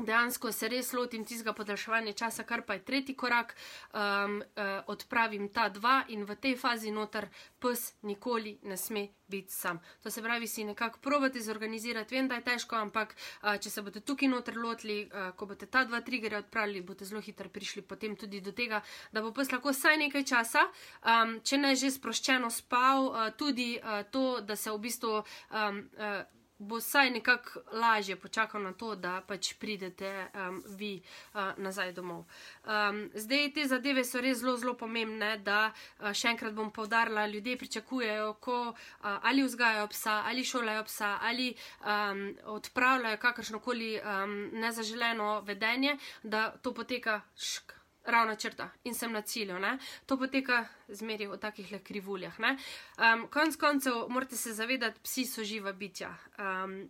dejansko 0.05 0.51
se 0.51 0.67
res 0.67 0.93
lotim 0.93 1.25
tistega 1.25 1.53
podaljševanja 1.53 2.13
časa, 2.13 2.43
kar 2.43 2.65
pa 2.65 2.77
je 2.77 2.85
tretji 2.85 3.15
korak, 3.15 3.55
um, 3.93 4.41
uh, 4.41 4.71
odpravim 4.87 5.49
ta 5.49 5.69
dva 5.69 6.01
in 6.09 6.25
v 6.25 6.35
tej 6.35 6.55
fazi 6.55 6.91
noter 6.91 7.29
pes 7.59 7.93
nikoli 8.01 8.57
ne 8.63 8.77
sme 8.77 9.07
biti 9.31 9.53
sam. 9.53 9.79
To 10.03 10.11
se 10.11 10.21
pravi, 10.21 10.47
si 10.47 10.63
nekako 10.63 10.99
probate 10.99 11.39
zorganizirati, 11.39 12.15
vem, 12.15 12.27
da 12.27 12.35
je 12.35 12.45
težko, 12.49 12.75
ampak 12.75 13.15
uh, 13.15 13.55
če 13.55 13.69
se 13.69 13.81
boste 13.81 14.01
tukaj 14.01 14.27
noter 14.27 14.57
lotili, 14.57 15.05
uh, 15.05 15.31
ko 15.35 15.47
boste 15.47 15.69
ta 15.71 15.85
dva 15.87 16.01
triggerja 16.01 16.43
odpravili, 16.43 16.81
boste 16.81 17.07
zelo 17.07 17.21
hitro 17.21 17.49
prišli 17.49 17.81
potem 17.81 18.15
tudi 18.15 18.41
do 18.41 18.51
tega, 18.51 18.81
da 19.11 19.21
bo 19.21 19.31
pes 19.31 19.51
lahko 19.51 19.71
vsaj 19.71 19.97
nekaj 20.03 20.27
časa, 20.33 20.67
um, 21.05 21.39
če 21.43 21.57
ne 21.57 21.75
že 21.75 21.93
sproščeno 21.95 22.51
spal, 22.51 23.07
uh, 23.07 23.31
tudi 23.37 23.73
uh, 23.79 24.03
to, 24.11 24.41
da 24.41 24.55
se 24.55 24.71
v 24.71 24.83
bistvu. 24.89 25.23
Um, 25.49 25.83
uh, 25.97 26.40
bo 26.61 26.77
vsaj 26.77 27.09
nekako 27.09 27.59
lažje 27.73 28.15
počakal 28.15 28.61
na 28.61 28.73
to, 28.73 28.95
da 28.95 29.21
pač 29.27 29.53
pridete 29.59 30.11
um, 30.33 30.61
vi 30.77 31.01
uh, 31.33 31.57
nazaj 31.57 31.91
domov. 31.97 32.23
Um, 32.65 33.09
zdaj 33.13 33.49
te 33.55 33.65
zadeve 33.67 34.03
so 34.05 34.21
res 34.21 34.39
zelo, 34.43 34.55
zelo 34.57 34.75
pomembne, 34.77 35.33
da 35.41 35.71
uh, 35.71 36.11
še 36.13 36.35
enkrat 36.35 36.53
bom 36.53 36.69
povdarila, 36.71 37.25
ljudje 37.27 37.57
pričakujejo, 37.57 38.33
ko 38.39 38.59
uh, 38.69 38.75
ali 39.01 39.43
vzgajajo 39.43 39.89
psa, 39.95 40.21
ali 40.29 40.45
šolajo 40.45 40.85
psa, 40.85 41.17
ali 41.21 41.51
um, 41.81 42.23
odpravljajo 42.55 43.17
kakršnokoli 43.17 43.91
um, 43.99 44.39
nezaželeno 44.61 45.41
vedenje, 45.41 45.97
da 46.23 46.49
to 46.61 46.73
poteka 46.73 47.21
šk 47.37 47.80
ravna 48.05 48.35
črta 48.35 48.69
in 48.83 48.93
sem 48.93 49.11
na 49.11 49.21
cilju. 49.21 49.59
Ne? 49.59 49.77
To 50.05 50.17
poteka 50.17 50.65
zmeri 50.87 51.27
v 51.27 51.37
takih 51.37 51.71
le 51.71 51.79
krivuljah. 51.79 52.39
Um, 52.39 53.27
konc 53.27 53.55
koncev 53.55 54.07
morate 54.09 54.37
se 54.37 54.53
zavedati, 54.53 54.99
psi 55.03 55.25
so 55.25 55.43
živa 55.43 55.73
bitja. 55.73 56.15
Um, 56.37 56.89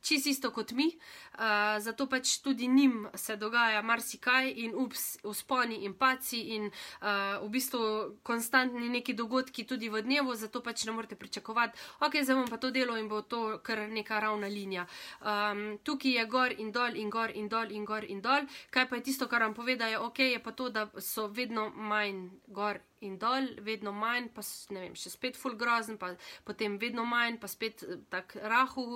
čist 0.00 0.26
isto 0.26 0.50
kot 0.50 0.72
mi, 0.72 0.86
uh, 0.94 1.78
zato 1.80 2.06
pač 2.06 2.38
tudi 2.42 2.68
njim 2.68 3.08
se 3.14 3.36
dogaja 3.36 3.82
marsikaj 3.82 4.52
in 4.56 4.74
ups, 4.74 5.18
usponi 5.22 5.84
in 5.84 5.94
paci 5.94 6.40
in 6.56 6.70
uh, 6.70 7.44
v 7.44 7.48
bistvu 7.50 7.80
konstantni 8.22 8.88
neki 8.88 9.14
dogodki 9.14 9.66
tudi 9.66 9.88
v 9.88 10.02
dnevu, 10.02 10.34
zato 10.34 10.62
pač 10.62 10.84
ne 10.84 10.92
morete 10.92 11.16
pričakovati, 11.16 11.78
ok, 12.00 12.20
zdaj 12.22 12.36
bom 12.36 12.48
pa 12.48 12.56
to 12.56 12.70
delo 12.70 12.96
in 12.96 13.08
bo 13.08 13.22
to 13.22 13.58
kar 13.62 13.88
neka 13.88 14.20
ravna 14.20 14.46
linija. 14.46 14.86
Um, 15.20 15.78
tukaj 15.82 16.18
je 16.18 16.26
gor 16.26 16.52
in 16.52 16.72
dol 16.72 16.96
in 16.96 17.10
gor 17.10 17.30
in 17.34 17.48
dol 17.48 17.70
in 17.70 17.84
gor 17.84 18.04
in 18.04 18.20
dol, 18.20 18.46
kaj 18.70 18.88
pa 18.88 18.96
je 18.96 19.08
tisto, 19.10 19.28
kar 19.28 19.42
vam 19.42 19.54
povedajo, 19.54 20.06
ok, 20.06 20.18
je 20.18 20.42
pa 20.42 20.52
to, 20.52 20.70
da 20.70 20.88
so 21.00 21.26
vedno 21.26 21.70
manj 21.70 22.28
gor 22.46 22.78
in 23.04 23.18
dol, 23.20 23.52
vedno 23.60 23.92
manj, 23.92 24.30
pa 24.34 24.42
ne 24.74 24.86
vem, 24.86 24.96
še 24.96 25.12
spet 25.12 25.36
full 25.36 25.58
grozen, 25.60 25.98
pa 26.00 26.14
potem 26.48 26.78
vedno 26.80 27.04
manj, 27.04 27.38
pa 27.42 27.48
spet 27.50 27.84
tak 28.10 28.34
rahu, 28.40 28.88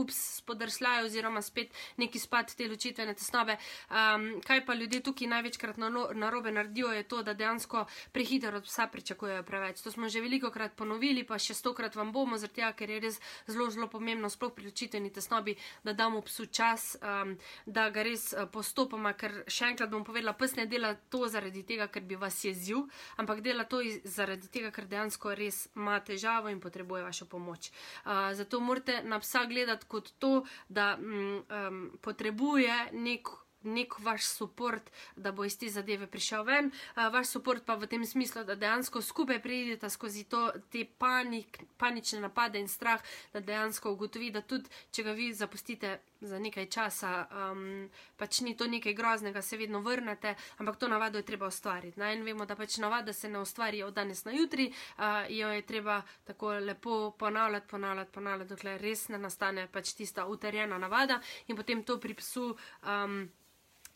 ups, 0.00 0.40
spod 0.40 0.60
odrsljajo 0.60 1.04
oziroma 1.04 1.42
spet 1.42 1.72
neki 1.96 2.18
spad 2.18 2.54
te 2.56 2.68
ločitvene 2.68 3.14
tesnobe. 3.14 3.56
Um, 3.90 4.40
kaj 4.44 4.64
pa 4.66 4.74
ljudje 4.74 5.00
tukaj 5.00 5.28
največkrat 5.28 5.76
narobe 6.14 6.52
naredijo, 6.52 6.92
je 6.92 7.02
to, 7.08 7.22
da 7.22 7.34
dejansko 7.34 7.86
prehiter 8.12 8.54
od 8.54 8.64
psa 8.64 8.86
pričakujejo 8.86 9.42
preveč. 9.42 9.80
To 9.82 9.90
smo 9.90 10.08
že 10.08 10.20
veliko 10.20 10.50
krat 10.50 10.76
ponovili, 10.76 11.24
pa 11.24 11.38
še 11.38 11.54
stokrat 11.54 11.96
vam 11.96 12.12
bomo, 12.12 12.36
zato 12.36 12.72
ker 12.76 12.90
je 12.90 13.00
res 13.00 13.20
zelo, 13.46 13.70
zelo 13.70 13.88
pomembno, 13.88 14.28
sploh 14.28 14.52
pri 14.54 14.68
ločitveni 14.68 15.10
tesnobi, 15.10 15.56
da 15.84 15.92
damo 15.92 16.20
psu 16.22 16.46
čas, 16.46 16.96
um, 17.00 17.36
da 17.66 17.88
ga 17.90 18.02
res 18.02 18.32
uh, 18.34 18.46
postopoma, 18.52 19.14
ker 19.14 19.44
še 19.48 19.70
enkrat 19.72 19.90
bom 19.90 20.04
povedala, 20.04 20.34
pes 20.36 20.56
ne 20.56 20.66
dela 20.66 20.94
to 21.08 21.26
zaradi 21.28 21.62
tega, 21.64 21.88
ker 21.88 22.02
bi 22.02 22.18
vas 22.20 22.36
jezil, 22.44 22.84
ampak 23.16 23.40
dela 23.40 23.49
to 23.64 23.82
zaradi 24.04 24.48
tega, 24.48 24.70
ker 24.70 24.86
dejansko 24.90 25.34
res 25.34 25.66
ima 25.76 26.00
težavo 26.00 26.48
in 26.48 26.60
potrebuje 26.60 27.02
vašo 27.02 27.26
pomoč. 27.26 27.70
Uh, 28.04 28.32
zato 28.34 28.60
morate 28.60 29.02
na 29.02 29.20
psa 29.20 29.44
gledati 29.44 29.86
kot 29.88 30.12
to, 30.18 30.44
da 30.68 30.96
um, 30.98 31.90
potrebuje 32.02 32.90
nek 32.92 33.28
nek 33.62 33.98
vaš 34.00 34.38
podpor, 34.38 34.80
da 35.16 35.32
bo 35.32 35.44
iz 35.44 35.58
te 35.58 35.68
zadeve 35.68 36.06
prišel 36.06 36.44
ven. 36.44 36.70
Vaš 36.96 37.32
podpor 37.32 37.60
pa 37.66 37.74
v 37.76 37.86
tem 37.86 38.06
smislu, 38.06 38.44
da 38.44 38.54
dejansko 38.54 39.02
skupaj 39.02 39.42
pridete 39.42 39.90
skozi 39.90 40.24
to, 40.24 40.50
te 40.72 40.84
panik, 40.98 41.62
panične 41.76 42.20
napade 42.20 42.60
in 42.60 42.68
strah, 42.68 43.02
da 43.32 43.40
dejansko 43.40 43.92
ugotovi, 43.92 44.30
da 44.30 44.40
tudi 44.40 44.70
če 44.90 45.04
ga 45.04 45.12
vi 45.12 45.32
zapustite 45.34 45.98
za 46.20 46.38
nekaj 46.38 46.66
časa, 46.66 47.26
um, 47.30 47.90
pač 48.16 48.40
ni 48.40 48.56
to 48.56 48.66
nekaj 48.66 48.94
groznega, 48.94 49.42
se 49.42 49.56
vedno 49.56 49.80
vrnete, 49.80 50.34
ampak 50.58 50.76
to 50.76 50.88
navado 50.88 51.18
je 51.18 51.24
treba 51.24 51.46
ustvariti. 51.46 52.00
Na 52.00 52.12
en 52.12 52.24
vemo, 52.24 52.46
da 52.46 52.56
pač 52.56 52.76
navada 52.78 53.12
se 53.12 53.28
ne 53.28 53.38
ustvari 53.38 53.82
od 53.82 53.94
danes 53.94 54.24
na 54.24 54.32
jutri, 54.32 54.70
uh, 54.98 55.04
jo 55.28 55.48
je 55.48 55.66
treba 55.66 56.02
tako 56.24 56.52
lepo 56.52 57.10
ponavljati, 57.10 57.68
ponavljati, 57.68 58.12
ponavljati, 58.12 58.48
dokler 58.48 58.80
res 58.80 59.08
ne 59.08 59.18
nastane 59.18 59.68
pač 59.72 59.94
tista 59.94 60.26
utrjena 60.26 60.78
navada 60.78 61.20
in 61.48 61.56
potem 61.56 61.84
to 61.84 62.00
pri 62.00 62.14
psu. 62.14 62.56
Um, 62.84 63.30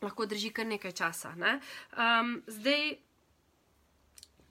lahko 0.01 0.25
drži 0.25 0.51
kar 0.53 0.67
nekaj 0.67 0.91
časa. 0.91 1.35
Ne? 1.39 1.59
Um, 1.97 2.41
zdaj, 2.47 2.97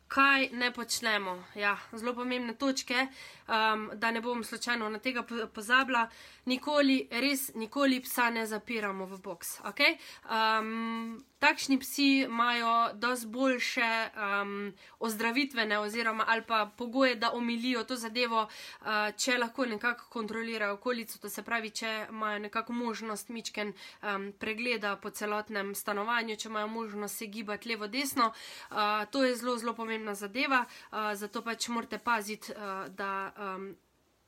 kaj 0.09 0.49
ne 0.53 0.73
počnemo? 0.73 1.45
Ja, 1.55 1.77
zelo 1.93 2.15
pomembne 2.15 2.55
točke, 2.55 3.07
um, 3.49 3.91
da 3.95 4.11
ne 4.11 4.21
bom 4.21 4.45
slučajno 4.45 4.89
na 4.89 4.99
tega 4.99 5.25
pozabila. 5.55 6.09
Nikoli, 6.45 7.09
res, 7.11 7.51
nikoli 7.55 8.01
psa 8.01 8.31
ne 8.31 8.47
zapiramo 8.47 9.07
v 9.07 9.19
box. 9.19 9.61
Okay? 9.65 9.99
Um, 10.31 11.25
takšni 11.45 11.79
psi 11.79 12.09
imajo 12.25 12.93
dosti 12.95 13.27
boljše 13.27 14.11
um, 14.43 14.73
ozdravitvene 14.99 15.79
oziroma 15.79 16.25
ali 16.29 16.43
pa 16.43 16.71
pogoje, 16.77 17.15
da 17.15 17.31
omilijo 17.33 17.85
to 17.85 17.97
zadevo, 17.97 18.43
uh, 18.43 18.87
če 19.17 19.39
lahko 19.39 19.67
nekako 19.67 20.09
kontrolirajo 20.09 20.75
okolico, 20.75 21.19
to 21.19 21.29
se 21.29 21.43
pravi, 21.43 21.71
če 21.71 22.07
imajo 22.11 22.39
nekako 22.39 22.73
možnost 22.73 23.29
mičken 23.29 23.73
um, 23.73 24.33
pregleda 24.39 24.97
po 24.97 25.11
celotnem 25.11 25.75
stanovanju, 25.75 26.37
če 26.37 26.49
imajo 26.49 26.67
možnost 26.67 27.19
se 27.19 27.27
gibati 27.27 27.69
levo, 27.69 27.89
desno. 27.89 28.33
Uh, 28.71 29.05
to 29.11 29.25
je 29.25 29.37
zelo, 29.37 29.59
zelo 29.59 29.75
pomembna 29.75 30.15
zadeva, 30.15 30.65
uh, 30.65 31.13
zato 31.15 31.43
pač 31.43 31.69
morate 31.69 31.99
paziti, 31.99 32.53
uh, 32.53 32.89
da 32.89 33.33
um, 33.37 33.75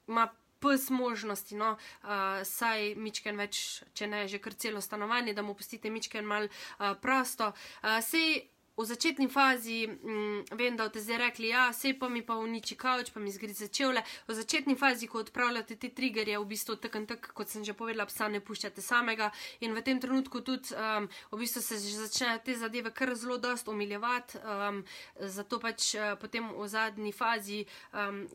ima 0.08 0.28
pes 0.66 0.90
možnosti, 0.90 1.54
no, 1.54 1.76
uh, 1.76 2.42
saj 2.42 2.94
mičken 2.98 3.38
več, 3.38 3.62
če 3.94 4.10
ne 4.10 4.26
že 4.28 4.42
kar 4.42 4.54
celo 4.54 4.82
stanovanje, 4.82 5.34
da 5.34 5.46
mu 5.46 5.54
pustite 5.54 5.90
mičken 5.90 6.26
mal 6.26 6.50
uh, 6.50 6.92
prosto. 7.00 7.52
Uh, 7.82 8.00
sej, 8.02 8.44
V 8.76 8.84
začetni 8.84 9.24
fazi, 9.28 9.88
mm, 9.88 10.52
vem, 10.52 10.76
da 10.76 10.88
ste 10.92 11.00
zdaj 11.00 11.18
rekli, 11.18 11.48
ja, 11.48 11.72
se 11.72 11.94
pa 11.98 12.08
mi 12.08 12.20
pa 12.20 12.36
uniči 12.36 12.76
kavč, 12.76 13.08
pa 13.10 13.20
mi 13.20 13.32
zgrize 13.32 13.68
čevlje. 13.72 14.02
V 14.28 14.34
začetni 14.36 14.76
fazi, 14.76 15.08
ko 15.08 15.22
odpravljate 15.24 15.76
te 15.80 15.88
triggerje, 15.88 16.36
v 16.38 16.44
bistvu 16.44 16.76
tako 16.76 17.00
in 17.00 17.06
tako, 17.08 17.32
kot 17.32 17.48
sem 17.48 17.64
že 17.64 17.72
povedala, 17.72 18.04
psa 18.04 18.28
ne 18.28 18.40
puščate 18.44 18.84
samega. 18.84 19.30
In 19.64 19.72
v 19.72 19.80
tem 19.80 19.96
trenutku 19.96 20.44
tudi, 20.44 20.76
um, 20.76 21.08
v 21.32 21.40
bistvu 21.40 21.64
se 21.64 21.80
začnejo 21.80 22.44
te 22.44 22.52
zadeve 22.52 22.92
kar 22.92 23.14
zelo 23.16 23.38
dost 23.40 23.64
umiljevati. 23.68 24.44
Um, 24.44 24.84
zato 25.24 25.56
pač 25.56 25.94
uh, 25.96 26.12
potem 26.20 26.44
v 26.52 26.68
zadnji 26.68 27.16
fazi. 27.16 27.64
Um, 27.96 28.28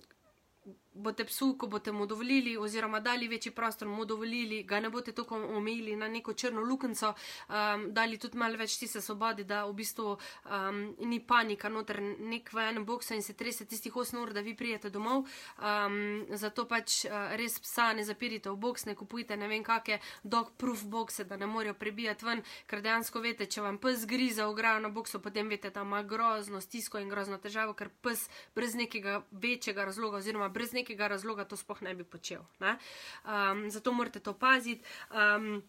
boste 0.93 1.25
psu, 1.25 1.55
ko 1.57 1.67
boste 1.67 1.91
mu 1.91 2.05
dovolili, 2.05 2.57
oziroma 2.57 2.99
dali 2.99 3.27
večji 3.27 3.51
prostor, 3.51 3.87
mu 3.87 4.05
dovolili, 4.05 4.63
ga 4.63 4.79
ne 4.79 4.89
boste 4.89 5.11
tako 5.11 5.35
omejili 5.35 5.95
na 5.95 6.07
neko 6.07 6.33
črno 6.33 6.61
lukenco, 6.61 7.13
um, 7.49 7.93
dali 7.93 8.17
tudi 8.17 8.37
malo 8.37 8.57
več 8.57 8.77
tiste 8.77 9.01
svobode, 9.01 9.43
da 9.43 9.63
v 9.65 9.73
bistvu 9.73 10.11
um, 10.11 10.81
ni 10.99 11.19
panika, 11.19 11.69
noter 11.69 12.01
nek 12.01 12.51
v 12.53 12.65
enem 12.69 12.85
boksu 12.85 13.15
in 13.15 13.23
se 13.23 13.33
trese 13.33 13.65
tistih 13.65 13.93
8 13.93 14.19
ur, 14.21 14.33
da 14.33 14.41
vi 14.41 14.55
prijete 14.55 14.89
domov. 14.89 15.25
Um, 15.57 16.25
zato 16.35 16.65
pač 16.67 17.05
uh, 17.05 17.35
res 17.39 17.59
psa 17.63 17.91
ne 17.93 18.03
zapirite 18.03 18.51
v 18.51 18.59
boks, 18.59 18.85
ne 18.85 18.95
kupujte 18.95 19.37
ne 19.37 19.47
vem 19.47 19.63
kakšne 19.63 19.99
dog-proof 20.23 20.83
bokse, 20.91 21.23
da 21.25 21.37
ne 21.37 21.47
morejo 21.47 21.73
prebijati 21.73 22.25
ven, 22.25 22.43
ker 22.67 22.83
dejansko 22.83 23.23
veste, 23.23 23.47
če 23.47 23.63
vam 23.63 23.79
pes 23.81 24.05
griza 24.05 24.49
ograjo 24.51 24.83
na 24.83 24.91
boksu, 24.91 25.21
potem 25.23 25.49
veste, 25.49 25.71
da 25.71 25.85
ima 25.87 26.03
grozno 26.03 26.61
stisko 26.61 26.99
in 26.99 27.09
grozno 27.09 27.39
težavo, 27.41 27.73
ker 27.73 27.89
pes 28.03 28.27
brez 28.55 28.75
nekega 28.75 29.21
večjega 29.31 29.87
razloga 29.87 30.19
oziroma 30.19 30.51
brez 30.51 30.73
nekega 30.73 30.80
razloga 31.07 31.45
to 31.45 31.57
sploh 31.57 31.81
ne 31.81 31.95
bi 31.95 32.03
počel. 32.03 32.41
Ne? 32.59 32.77
Um, 33.25 33.69
zato 33.71 33.91
morate 33.91 34.19
to 34.19 34.33
paziti. 34.33 34.83
Um, 35.11 35.63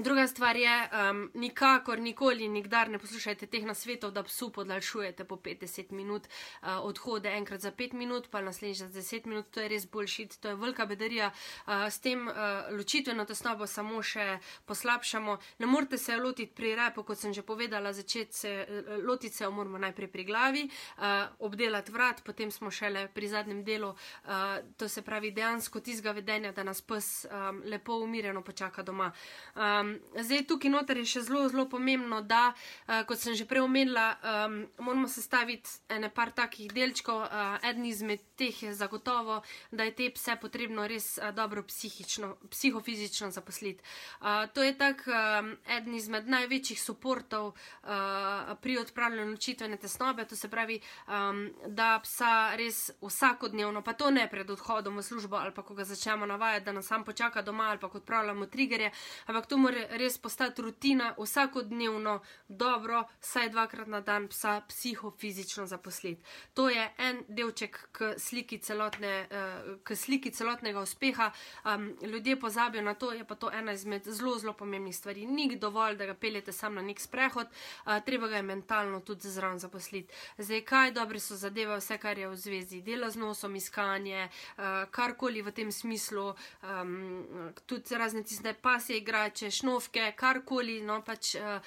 Druga 0.00 0.26
stvar 0.26 0.56
je, 0.56 0.88
um, 1.10 1.30
nikakor, 1.34 1.98
nikoli, 1.98 2.48
nikdar 2.48 2.88
ne 2.88 2.98
poslušajte 2.98 3.46
teh 3.46 3.64
nasvetov, 3.68 4.10
da 4.16 4.22
psu 4.22 4.48
podaljšujete 4.52 5.24
po 5.24 5.36
50 5.36 5.92
minut 5.92 6.26
uh, 6.26 6.68
odhode, 6.82 7.28
enkrat 7.28 7.60
za 7.60 7.72
5 7.72 7.94
minut, 7.94 8.28
pa 8.30 8.40
naslednjič 8.40 8.78
za 8.78 8.88
10 8.88 9.26
minut, 9.26 9.50
to 9.50 9.60
je 9.60 9.68
res 9.68 9.84
boljšit, 9.86 10.38
to 10.40 10.48
je 10.48 10.54
velika 10.54 10.86
bedarija. 10.86 11.30
Uh, 11.66 11.72
s 11.90 12.00
tem 12.00 12.28
uh, 12.28 12.34
ločitveno 12.72 13.24
tesnobo 13.24 13.66
samo 13.66 14.00
še 14.02 14.38
poslabšamo. 14.64 15.36
Ne 15.58 15.66
morete 15.66 15.98
se 15.98 16.16
lotiti 16.16 16.54
pri 16.54 16.74
repu, 16.74 17.04
kot 17.04 17.18
sem 17.18 17.36
že 17.36 17.42
povedala, 17.42 17.92
začeti 17.92 18.36
se 18.36 18.66
lotiti 19.04 19.36
se, 19.36 19.48
moramo 19.48 19.78
najprej 19.78 20.08
pri 20.08 20.24
glavi, 20.24 20.64
uh, 20.64 21.04
obdelati 21.38 21.92
vrat, 21.92 22.24
potem 22.24 22.50
smo 22.50 22.70
šele 22.70 23.08
pri 23.14 23.28
zadnjem 23.28 23.64
delu, 23.64 23.92
uh, 23.92 24.64
to 24.76 24.88
se 24.88 25.02
pravi 25.02 25.30
dejansko 25.30 25.80
tizga 25.80 26.16
vedenja, 26.16 26.52
da 26.52 26.64
nas 26.64 26.80
pes 26.80 27.26
um, 27.28 27.62
lepo 27.64 28.00
umirjeno 28.00 28.42
počaka 28.42 28.82
doma. 28.82 29.12
Um, 29.54 29.89
zdaj, 30.16 30.44
tukaj 30.48 30.70
noter 30.70 31.00
je 31.00 31.06
še 31.14 31.22
zelo, 31.26 31.48
zelo 31.48 31.66
pomembno, 31.68 32.20
da, 32.22 32.52
uh, 32.52 33.02
kot 33.08 33.18
sem 33.18 33.34
že 33.34 33.46
prej 33.48 33.64
omenila, 33.64 34.06
um, 34.20 34.56
moramo 34.78 35.08
sestaviti 35.08 35.70
ene 35.88 36.10
par 36.10 36.32
takih 36.36 36.72
delčkov. 36.72 37.22
Uh, 37.26 37.58
eden 37.66 37.84
izmed 37.84 38.22
teh 38.36 38.62
je 38.62 38.74
zagotovo, 38.74 39.40
da 39.70 39.84
je 39.88 39.94
te 39.96 40.10
pse 40.14 40.36
potrebno 40.40 40.86
res 40.88 41.18
uh, 41.18 41.30
dobro 41.34 41.62
psihično, 41.62 42.36
psihofizično 42.50 43.30
zaposliti. 43.30 43.82
Uh, 44.20 44.46
to 44.54 44.62
je 44.62 44.76
tak 44.78 45.04
um, 45.06 45.54
eden 45.68 45.94
izmed 45.94 46.28
največjih 46.28 46.80
suportov 46.82 47.52
uh, 47.52 48.54
pri 48.60 48.78
odpravljanju 48.78 49.30
ločitvene 49.30 49.76
tesnobe. 49.76 50.24
To 50.24 50.36
se 50.36 50.48
pravi, 50.48 50.80
um, 51.06 51.48
da 51.66 52.00
psa 52.02 52.56
res 52.56 52.90
vsakodnevno, 53.02 53.82
pa 53.82 53.92
to 53.92 54.10
ne 54.10 54.26
pred 54.30 54.50
odhodom 54.50 54.98
v 54.98 55.02
službo 55.02 55.36
ali 55.36 55.54
pa 55.54 55.62
ko 55.62 55.74
ga 55.74 55.84
začnemo 55.84 56.26
navajati, 56.26 56.64
da 56.64 56.72
nas 56.72 56.86
sam 56.86 57.04
počaka 57.04 57.42
doma 57.42 57.70
ali 57.70 57.78
pa 57.78 57.88
ko 57.88 57.98
odpravljamo 57.98 58.46
triggerje, 58.46 58.90
ampak 59.26 59.46
to 59.46 59.56
mora 59.56 59.69
res 59.90 60.18
postati 60.18 60.62
rutina, 60.62 61.14
vsakodnevno 61.18 62.20
dobro, 62.48 63.04
saj 63.20 63.50
dvakrat 63.50 63.88
na 63.88 64.00
dan 64.00 64.28
psa 64.28 64.60
psihofizično 64.68 65.66
zaposliti. 65.66 66.22
To 66.54 66.68
je 66.68 66.90
en 66.98 67.24
delček 67.28 67.88
k 67.92 68.14
sliki, 68.18 68.58
celotne, 68.58 69.26
uh, 69.30 69.78
k 69.84 69.96
sliki 69.96 70.30
celotnega 70.30 70.80
uspeha. 70.80 71.30
Um, 71.64 71.96
ljudje 72.02 72.40
pozabijo 72.40 72.82
na 72.82 72.94
to, 72.94 73.12
je 73.12 73.24
pa 73.24 73.34
to 73.34 73.50
ena 73.52 73.72
izmed 73.72 74.02
zelo, 74.04 74.38
zelo 74.38 74.52
pomembnih 74.52 74.96
stvari. 74.96 75.26
Ni 75.26 75.56
dovolj, 75.56 75.96
da 75.96 76.06
ga 76.06 76.14
peljete 76.14 76.52
sam 76.52 76.74
na 76.74 76.82
nek 76.82 77.00
sprehod, 77.00 77.46
uh, 77.46 77.98
treba 78.06 78.28
ga 78.28 78.36
je 78.36 78.42
mentalno 78.42 79.00
tudi 79.00 79.28
zraven 79.28 79.58
zaposliti. 79.58 80.14
Zdaj, 80.38 80.60
kaj 80.60 80.92
dobre 80.92 81.20
so 81.20 81.36
zadeve, 81.36 81.76
vse, 81.76 81.98
kar 81.98 82.18
je 82.18 82.28
v 82.28 82.36
zvezi, 82.36 82.82
delo 82.82 83.10
z 83.10 83.16
nosom, 83.16 83.56
iskanje, 83.56 84.28
uh, 84.28 84.64
karkoli 84.90 85.42
v 85.42 85.52
tem 85.52 85.72
smislu, 85.72 86.34
um, 86.62 87.60
tudi 87.66 87.96
razne 87.96 88.22
tiste 88.22 88.54
pasje 88.54 88.96
igrače, 88.98 89.50
šno 89.60 89.70
šnovke, 89.70 90.12
karkoli, 90.16 90.80
no 90.82 91.00
pač 91.02 91.34
uh, 91.34 91.60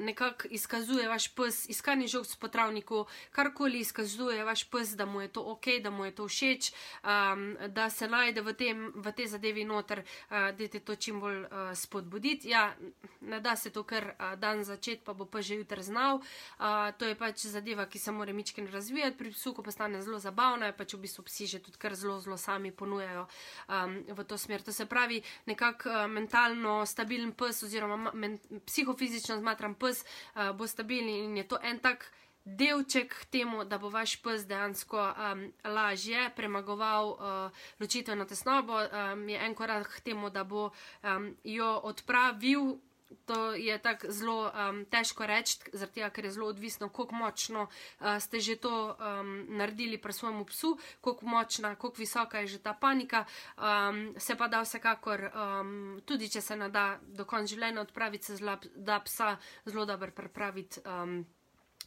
nekako 0.00 0.48
izkazuje 0.50 1.08
vaš 1.08 1.28
pes, 1.34 1.68
iskanje 1.68 2.06
žog 2.06 2.26
s 2.26 2.36
potravniku, 2.36 3.04
karkoli 3.30 3.78
izkazuje 3.78 4.44
vaš 4.44 4.64
pes, 4.64 4.96
da 4.96 5.06
mu 5.06 5.20
je 5.20 5.28
to 5.28 5.42
ok, 5.42 5.66
da 5.82 5.90
mu 5.90 6.04
je 6.04 6.14
to 6.14 6.28
všeč, 6.28 6.72
um, 7.04 7.56
da 7.68 7.90
se 7.90 8.08
najde 8.08 8.42
v, 8.42 8.54
tem, 8.54 8.92
v 8.94 9.12
te 9.12 9.26
zadevi 9.26 9.64
noter, 9.64 10.02
uh, 10.30 10.50
da 10.56 10.68
te 10.68 10.80
to 10.80 10.96
čim 10.96 11.20
bolj 11.20 11.44
uh, 11.44 11.72
spodbuditi. 11.74 12.48
Ja, 12.48 12.74
ne 13.20 13.40
da 13.40 13.56
se 13.56 13.70
to 13.70 13.82
kar 13.82 14.14
uh, 14.14 14.34
dan 14.38 14.64
začeti, 14.64 15.04
pa 15.04 15.14
bo 15.14 15.24
pa 15.24 15.42
že 15.42 15.54
jutr 15.60 15.82
znal. 15.82 16.20
Uh, 16.58 16.90
to 16.98 17.06
je 17.06 17.14
pač 17.14 17.46
zadeva, 17.46 17.86
ki 17.86 17.98
se 17.98 18.12
mora 18.12 18.32
mičken 18.32 18.66
razvijati 18.72 19.18
pri 19.18 19.30
psu, 19.30 19.54
ko 19.54 19.62
postane 19.62 20.02
zelo 20.02 20.18
zabavna, 20.18 20.72
pač 20.72 20.94
v 20.94 21.04
bistvu 21.06 21.24
psi 21.24 21.46
že 21.46 21.62
tudi 21.62 21.78
kar 21.78 21.94
zelo, 21.94 22.18
zelo 22.20 22.36
sami 22.36 22.72
ponujajo 22.72 23.26
um, 23.68 24.02
v 24.08 24.24
to 24.24 24.38
smer. 24.38 24.62
To 24.62 24.72
se 24.72 24.86
pravi, 24.86 25.22
nekako 25.46 25.90
uh, 25.90 26.06
mentalno 26.10 26.82
stabilen 26.86 27.33
pes 27.36 27.62
oziroma 27.62 28.12
men, 28.14 28.38
psihofizično 28.66 29.38
zmatram 29.38 29.74
pes, 29.74 30.04
uh, 30.04 30.52
bo 30.56 30.66
stabilen 30.66 31.28
in 31.28 31.36
je 31.36 31.48
to 31.48 31.58
en 31.62 31.78
tak 31.78 32.10
delček 32.44 33.08
k 33.08 33.24
temu, 33.24 33.64
da 33.64 33.78
bo 33.78 33.88
vaš 33.88 34.16
pes 34.22 34.44
dejansko 34.46 35.00
um, 35.00 35.46
lažje 35.64 36.30
premagoval 36.36 37.10
uh, 37.10 37.62
ločitveno 37.80 38.24
tesnobo, 38.24 38.80
um, 38.84 39.28
je 39.28 39.40
en 39.40 39.54
korak 39.54 39.88
k 39.96 40.00
temu, 40.00 40.30
da 40.30 40.44
bo 40.44 40.68
um, 40.68 41.36
jo 41.44 41.80
odpravil. 41.82 42.76
To 43.26 43.52
je 43.52 43.78
tako 43.78 44.06
zelo 44.12 44.50
um, 44.50 44.84
težko 44.84 45.26
reči, 45.26 45.58
ker 46.12 46.24
je 46.24 46.30
zelo 46.30 46.46
odvisno, 46.46 46.88
kako 46.88 47.14
močno 47.14 47.66
uh, 47.66 48.18
ste 48.18 48.40
že 48.40 48.56
to 48.56 48.96
um, 48.96 49.46
naredili 49.48 49.98
pri 49.98 50.12
svojem 50.12 50.44
psu, 50.44 50.78
kako 51.00 51.26
močna, 51.26 51.74
kako 51.74 51.94
visoka 51.98 52.38
je 52.38 52.46
že 52.46 52.58
ta 52.58 52.72
panika. 52.74 53.24
Um, 53.56 54.14
se 54.18 54.36
pa 54.36 54.48
da 54.48 54.62
vsekakor, 54.62 55.30
um, 55.34 56.00
tudi 56.04 56.28
če 56.28 56.40
se 56.40 56.56
ne 56.56 56.68
da 56.68 56.98
do 57.02 57.24
konca 57.24 57.46
življenja 57.46 57.80
odpraviti, 57.80 58.24
se 58.24 58.36
zla, 58.36 58.58
da 58.76 59.00
psa 59.00 59.36
zelo 59.64 59.84
dobro 59.86 60.10
pripraviti. 60.10 60.80
Um, 60.84 61.24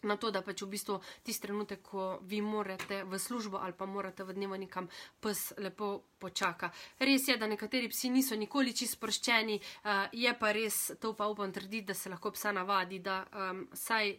na 0.03 0.17
to, 0.17 0.31
da 0.31 0.41
pač 0.41 0.61
v 0.61 0.69
bistvu 0.75 0.99
tisti 1.23 1.47
trenutek, 1.47 1.81
ko 1.81 2.19
vi 2.21 2.41
morate 2.41 3.03
v 3.03 3.19
službo 3.19 3.57
ali 3.57 3.73
pa 3.73 3.85
morate 3.85 4.23
v 4.23 4.33
dnevu 4.33 4.57
nekam 4.57 4.89
pes 5.21 5.53
lepo 5.57 6.03
počaka. 6.19 6.71
Res 6.99 7.27
je, 7.27 7.37
da 7.37 7.47
nekateri 7.47 7.89
psi 7.89 8.09
niso 8.09 8.35
nikoli 8.35 8.73
čisto 8.73 8.97
sproščeni, 8.97 9.57
uh, 9.57 10.07
je 10.11 10.33
pa 10.39 10.51
res, 10.51 10.91
to 10.99 11.13
pa 11.13 11.27
upam 11.29 11.51
trditi, 11.53 11.87
da 11.87 11.93
se 11.93 12.09
lahko 12.09 12.31
psa 12.31 12.51
navadi, 12.51 12.99
da 12.99 13.21
um, 13.29 13.67
saj 13.73 14.15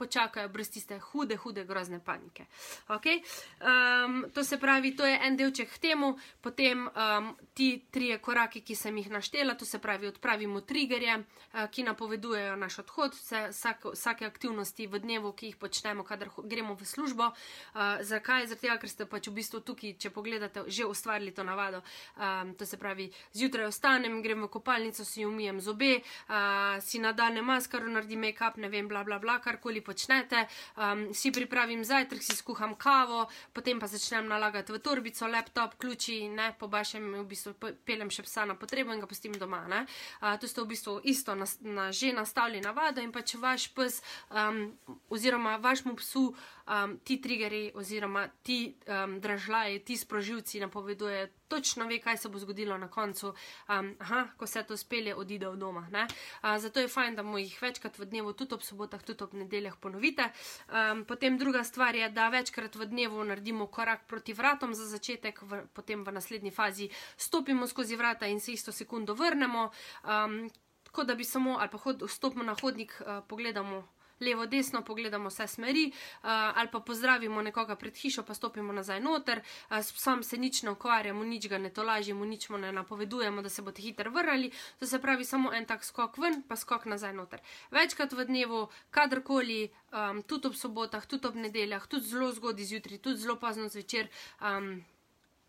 počakajo 0.00 0.48
brez 0.48 0.70
tiste 0.72 0.98
hude, 1.10 1.36
hude, 1.36 1.64
grozne 1.68 2.00
panike. 2.00 2.46
Okay? 2.88 3.20
Um, 3.60 4.24
to 4.34 4.44
se 4.44 4.56
pravi, 4.58 4.94
to 4.96 5.06
je 5.06 5.18
en 5.26 5.36
delček 5.36 5.74
k 5.74 5.78
temu, 5.78 6.14
potem 6.40 6.86
um, 6.88 7.30
ti 7.54 7.82
trije 7.90 8.18
koraki, 8.18 8.64
ki 8.64 8.74
sem 8.74 8.96
jih 8.96 9.10
naštela, 9.12 9.54
to 9.54 9.68
se 9.68 9.78
pravi, 9.78 10.08
odpravimo 10.08 10.60
triggerje, 10.60 11.18
uh, 11.18 11.66
ki 11.70 11.84
napovedujejo 11.84 12.56
naš 12.56 12.78
odhod, 12.84 13.14
vse, 13.18 13.46
vsake, 13.52 13.92
vsake 13.94 14.26
aktivnosti 14.26 14.86
v 14.86 15.02
dnevu, 15.04 15.32
ki 15.36 15.52
jih 15.52 15.60
počnemo, 15.60 16.04
kadar 16.08 16.32
gremo 16.44 16.74
v 16.74 16.88
službo. 16.88 17.30
Uh, 17.30 18.00
zakaj? 18.00 18.46
Zato, 18.50 18.72
ker 18.80 18.88
ste 18.88 19.06
pač 19.06 19.28
v 19.28 19.36
bistvu 19.36 19.60
tukaj, 19.60 19.96
če 20.00 20.12
pogledate, 20.14 20.64
že 20.70 20.88
ustvarili 20.88 21.34
to 21.36 21.44
navado. 21.44 21.82
Um, 22.16 22.54
to 22.54 22.66
se 22.66 22.78
pravi, 22.80 23.10
zjutraj 23.36 23.68
ostanem, 23.68 24.22
grem 24.22 24.46
v 24.46 24.48
kopalnico, 24.48 25.04
si 25.04 25.26
umijem 25.26 25.60
zobe, 25.60 26.00
uh, 26.00 26.78
si 26.80 27.02
nadaljne 27.02 27.42
maskaro, 27.42 27.90
naredim 27.90 28.20
make-up, 28.24 28.56
ne 28.56 28.68
vem, 28.72 28.88
bla, 28.88 29.04
bla, 29.04 29.18
bla, 29.18 29.38
karkoli 29.40 29.82
počnete, 29.90 30.46
um, 30.78 31.10
si 31.10 31.34
pripravim 31.34 31.82
zajtrk, 31.82 32.22
si 32.22 32.38
skuham 32.38 32.76
kavo, 32.78 33.26
potem 33.50 33.82
pa 33.82 33.90
začnem 33.90 34.30
nalagati 34.30 34.70
v 34.70 34.78
torbico, 34.78 35.26
laptop, 35.26 35.74
ključi, 35.82 36.30
ne, 36.30 36.52
po 36.54 36.70
bašem, 36.70 37.02
v 37.18 37.26
bistvu 37.26 37.56
pelem 37.82 38.12
še 38.14 38.22
psa 38.28 38.46
na 38.46 38.54
potrebo 38.54 38.94
in 38.94 39.02
ga 39.02 39.10
pustim 39.10 39.34
doma. 39.34 39.66
Uh, 39.66 40.38
to 40.38 40.46
ste 40.46 40.62
v 40.62 40.70
bistvu 40.70 41.00
isto 41.04 41.34
na, 41.34 41.48
na 41.66 41.90
že 41.90 42.14
nastavili 42.14 42.62
navado 42.62 43.02
in 43.02 43.10
pa 43.10 43.24
če 43.26 43.42
vaš 43.42 43.68
pes 43.74 44.00
um, 44.30 44.70
oziroma 45.10 45.58
vašmu 45.58 45.98
psu 45.98 46.30
um, 46.70 46.98
ti 47.04 47.20
triggeri 47.20 47.72
oziroma 47.74 48.28
ti 48.42 48.76
um, 48.86 49.20
dražljaji, 49.20 49.78
ti 49.84 49.96
sprožilci 49.96 50.60
napovedujejo, 50.60 51.28
točno 51.48 51.86
ve, 51.86 51.98
kaj 51.98 52.16
se 52.16 52.28
bo 52.28 52.38
zgodilo 52.38 52.78
na 52.78 52.88
koncu, 52.88 53.28
um, 53.28 53.96
aha, 53.98 54.28
ko 54.36 54.46
se 54.46 54.62
to 54.62 54.76
spelje, 54.76 55.14
odide 55.14 55.48
od 55.48 55.58
doma. 55.58 55.86
Uh, 55.90 56.58
zato 56.58 56.80
je 56.80 56.88
fajn, 56.88 57.16
da 57.16 57.22
mu 57.22 57.38
jih 57.38 57.62
večkrat 57.62 57.98
v 57.98 58.04
dnevu, 58.04 58.32
tudi 58.32 58.54
ob 58.54 58.62
sobotah, 58.62 59.02
tudi 59.02 59.24
ob 59.24 59.34
nedeljah 59.34 59.76
ponovite. 59.80 60.30
Um, 60.68 61.04
potem 61.04 61.38
druga 61.38 61.64
stvar 61.64 61.94
je, 61.94 62.08
da 62.10 62.28
večkrat 62.28 62.76
v 62.76 62.86
dnevu 62.86 63.24
naredimo 63.24 63.66
korak 63.66 64.06
proti 64.06 64.32
vratom 64.32 64.74
za 64.74 64.86
začetek, 64.86 65.42
v, 65.42 65.62
potem 65.74 66.04
v 66.04 66.12
naslednji 66.12 66.50
fazi 66.50 66.90
stopimo 67.16 67.66
skozi 67.66 67.96
vrata 67.96 68.26
in 68.26 68.40
se 68.40 68.52
isto 68.52 68.72
sekundo 68.72 69.14
vrnemo. 69.14 69.70
Um, 70.04 70.50
Kot 70.90 71.06
da 71.06 71.14
bi 71.14 71.22
samo, 71.24 71.54
ali 71.60 71.70
pa 71.70 71.78
hod, 71.78 72.02
stopimo 72.10 72.42
na 72.42 72.56
hodnik, 72.60 72.96
uh, 73.00 73.22
pogledamo 73.28 73.84
levo, 74.20 74.46
desno, 74.46 74.82
pogledamo 74.82 75.28
vse 75.28 75.46
smeri, 75.46 75.86
uh, 75.88 76.28
ali 76.30 76.68
pa 76.72 76.80
pozdravimo 76.80 77.42
nekoga 77.42 77.76
pred 77.76 77.96
hišo, 77.96 78.22
pa 78.22 78.34
stopimo 78.34 78.72
nazaj 78.72 79.00
noter, 79.00 79.42
uh, 79.70 79.78
sam 79.82 80.22
se 80.22 80.38
nič 80.38 80.62
ne 80.62 80.70
ukvarjamo, 80.70 81.24
nič 81.24 81.48
ga 81.48 81.58
ne 81.58 81.70
tolažimo, 81.70 82.24
nič 82.24 82.48
mu 82.50 82.58
ne 82.58 82.72
napovedujemo, 82.72 83.42
da 83.42 83.48
se 83.48 83.62
boste 83.62 83.82
hitro 83.82 84.10
vrnili. 84.10 84.52
To 84.78 84.86
se 84.86 84.98
pravi 84.98 85.24
samo 85.24 85.52
en 85.52 85.66
tak 85.66 85.84
skok 85.84 86.18
ven, 86.18 86.42
pa 86.48 86.56
skok 86.56 86.84
nazaj 86.84 87.12
noter. 87.14 87.40
Večkrat 87.70 88.12
v 88.12 88.24
dnevu, 88.24 88.68
kadarkoli, 88.90 89.70
um, 89.92 90.22
tudi 90.22 90.48
ob 90.48 90.54
sobotah, 90.54 91.06
tudi 91.06 91.26
ob 91.26 91.36
nedeljah, 91.36 91.86
tudi 91.86 92.06
zelo 92.06 92.32
zgodaj 92.32 92.64
zjutraj, 92.64 92.98
tudi 92.98 93.16
zelo 93.16 93.36
pozno 93.36 93.68
zvečer. 93.68 94.08
Um, 94.40 94.80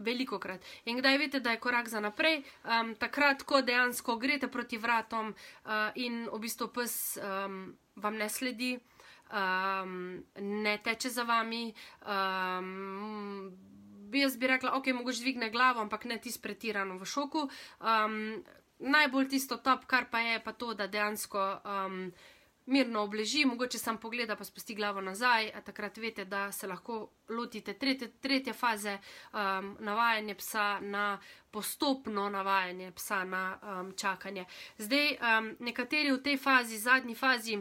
Veliko 0.02 0.40
krat. 0.40 0.66
In 0.86 1.00
kdaj 1.00 1.18
veste, 1.18 1.40
da 1.40 1.56
je 1.56 1.62
korak 1.64 1.90
za 1.90 2.00
naprej, 2.00 2.42
um, 2.66 2.96
takrat, 3.00 3.44
ko 3.44 3.62
dejansko 3.62 4.18
greste 4.22 4.48
proti 4.52 4.78
vratom 4.78 5.34
uh, 5.34 5.90
in 5.96 6.26
v 6.32 6.40
bistvu 6.42 6.68
pes 6.74 7.18
um, 7.22 7.76
vam 7.96 8.18
ne 8.18 8.30
sledi, 8.30 8.74
um, 9.32 10.24
ne 10.40 10.78
teče 10.84 11.10
za 11.10 11.24
vami. 11.24 11.74
Um, 12.06 13.52
jaz 14.14 14.38
bi 14.38 14.48
rekla, 14.48 14.76
ok, 14.76 14.92
mogoče 14.94 15.22
dvigne 15.22 15.50
glavo, 15.50 15.82
ampak 15.82 16.06
ne 16.06 16.18
tisti 16.18 16.42
pretirano 16.42 16.98
v 16.98 17.06
šoku. 17.06 17.48
Um, 17.80 18.44
najbolj 18.80 19.30
tisto 19.30 19.58
top, 19.58 19.86
kar 19.86 20.10
pa 20.12 20.20
je, 20.20 20.40
pa 20.44 20.54
to, 20.54 20.74
da 20.74 20.88
dejansko. 20.88 21.48
Um, 21.66 22.12
Mirno 22.72 23.02
obleži, 23.04 23.46
mogoče 23.46 23.78
sam 23.78 23.98
pogleda, 23.98 24.36
pa 24.36 24.46
spusti 24.48 24.76
glavo 24.76 25.02
nazaj, 25.02 25.50
takrat 25.66 25.98
veste, 25.98 26.26
da 26.26 26.52
se 26.52 26.68
lahko 26.68 27.10
lotite 27.30 27.74
tretje, 27.74 28.08
tretje 28.22 28.54
faze 28.54 28.94
um, 28.98 29.76
navajanja 29.80 30.36
psa 30.36 30.80
na 30.80 31.20
postopno 31.52 32.30
navajanje 32.30 32.92
psa 32.92 33.24
na 33.24 33.60
um, 33.62 33.92
čakanje. 33.98 34.46
Zdaj, 34.78 35.12
um, 35.12 35.52
nekateri 35.60 36.12
v 36.12 36.24
tej 36.24 36.38
fazi, 36.38 36.78
zadnji 36.78 37.16
fazi, 37.16 37.60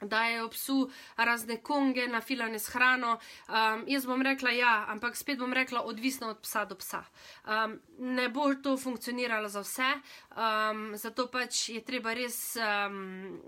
dajo 0.00 0.48
psu 0.48 0.90
razne 1.16 1.60
konge, 1.62 2.06
nafilane 2.08 2.58
s 2.58 2.72
hrano. 2.72 3.18
Um, 3.48 3.84
jaz 3.86 4.06
bom 4.06 4.22
rekla 4.22 4.50
ja, 4.50 4.84
ampak 4.88 5.16
spet 5.16 5.38
bom 5.38 5.52
rekla 5.52 5.82
odvisno 5.82 6.28
od 6.28 6.40
psa 6.40 6.64
do 6.64 6.74
psa. 6.74 7.04
Um, 7.44 7.80
ne 7.98 8.28
bo 8.28 8.54
to 8.54 8.76
funkcioniralo 8.76 9.48
za 9.48 9.60
vse, 9.60 9.92
um, 10.36 10.96
zato 10.96 11.28
pač 11.28 11.68
je 11.68 11.84
treba 11.84 12.14
res. 12.14 12.56
Um, 12.56 13.42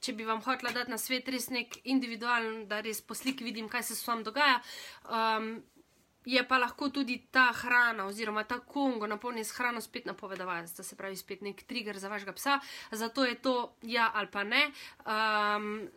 Če 0.00 0.12
bi 0.14 0.26
vam 0.28 0.42
hotela 0.44 0.72
dati 0.74 0.90
na 0.90 0.98
svet 0.98 1.28
res 1.28 1.48
nek 1.50 1.80
individualen, 1.84 2.66
da 2.68 2.80
res 2.84 3.00
po 3.02 3.16
sliki 3.18 3.46
vidim, 3.46 3.68
kaj 3.68 3.88
se 3.90 3.96
s 3.98 4.06
vami 4.06 4.26
dogaja, 4.26 4.60
um, 5.10 5.56
je 6.28 6.42
pa 6.44 6.58
lahko 6.58 6.90
tudi 6.92 7.16
ta 7.32 7.48
hrana 7.56 8.04
oziroma 8.06 8.44
ta 8.44 8.58
kongo 8.60 9.06
napolnjen 9.06 9.44
s 9.44 9.56
hrano 9.56 9.80
spet 9.80 10.06
napovedovati, 10.06 10.74
da 10.76 10.82
se 10.82 10.96
pravi 10.96 11.16
spet 11.16 11.42
nek 11.42 11.62
trigger 11.66 11.98
za 11.98 12.08
vašega 12.08 12.32
psa. 12.32 12.58
Zato 12.90 13.24
je 13.24 13.34
to 13.34 13.54
ja 13.82 14.10
ali 14.14 14.28
pa 14.30 14.44
ne. 14.44 14.70
Um, 15.06 15.88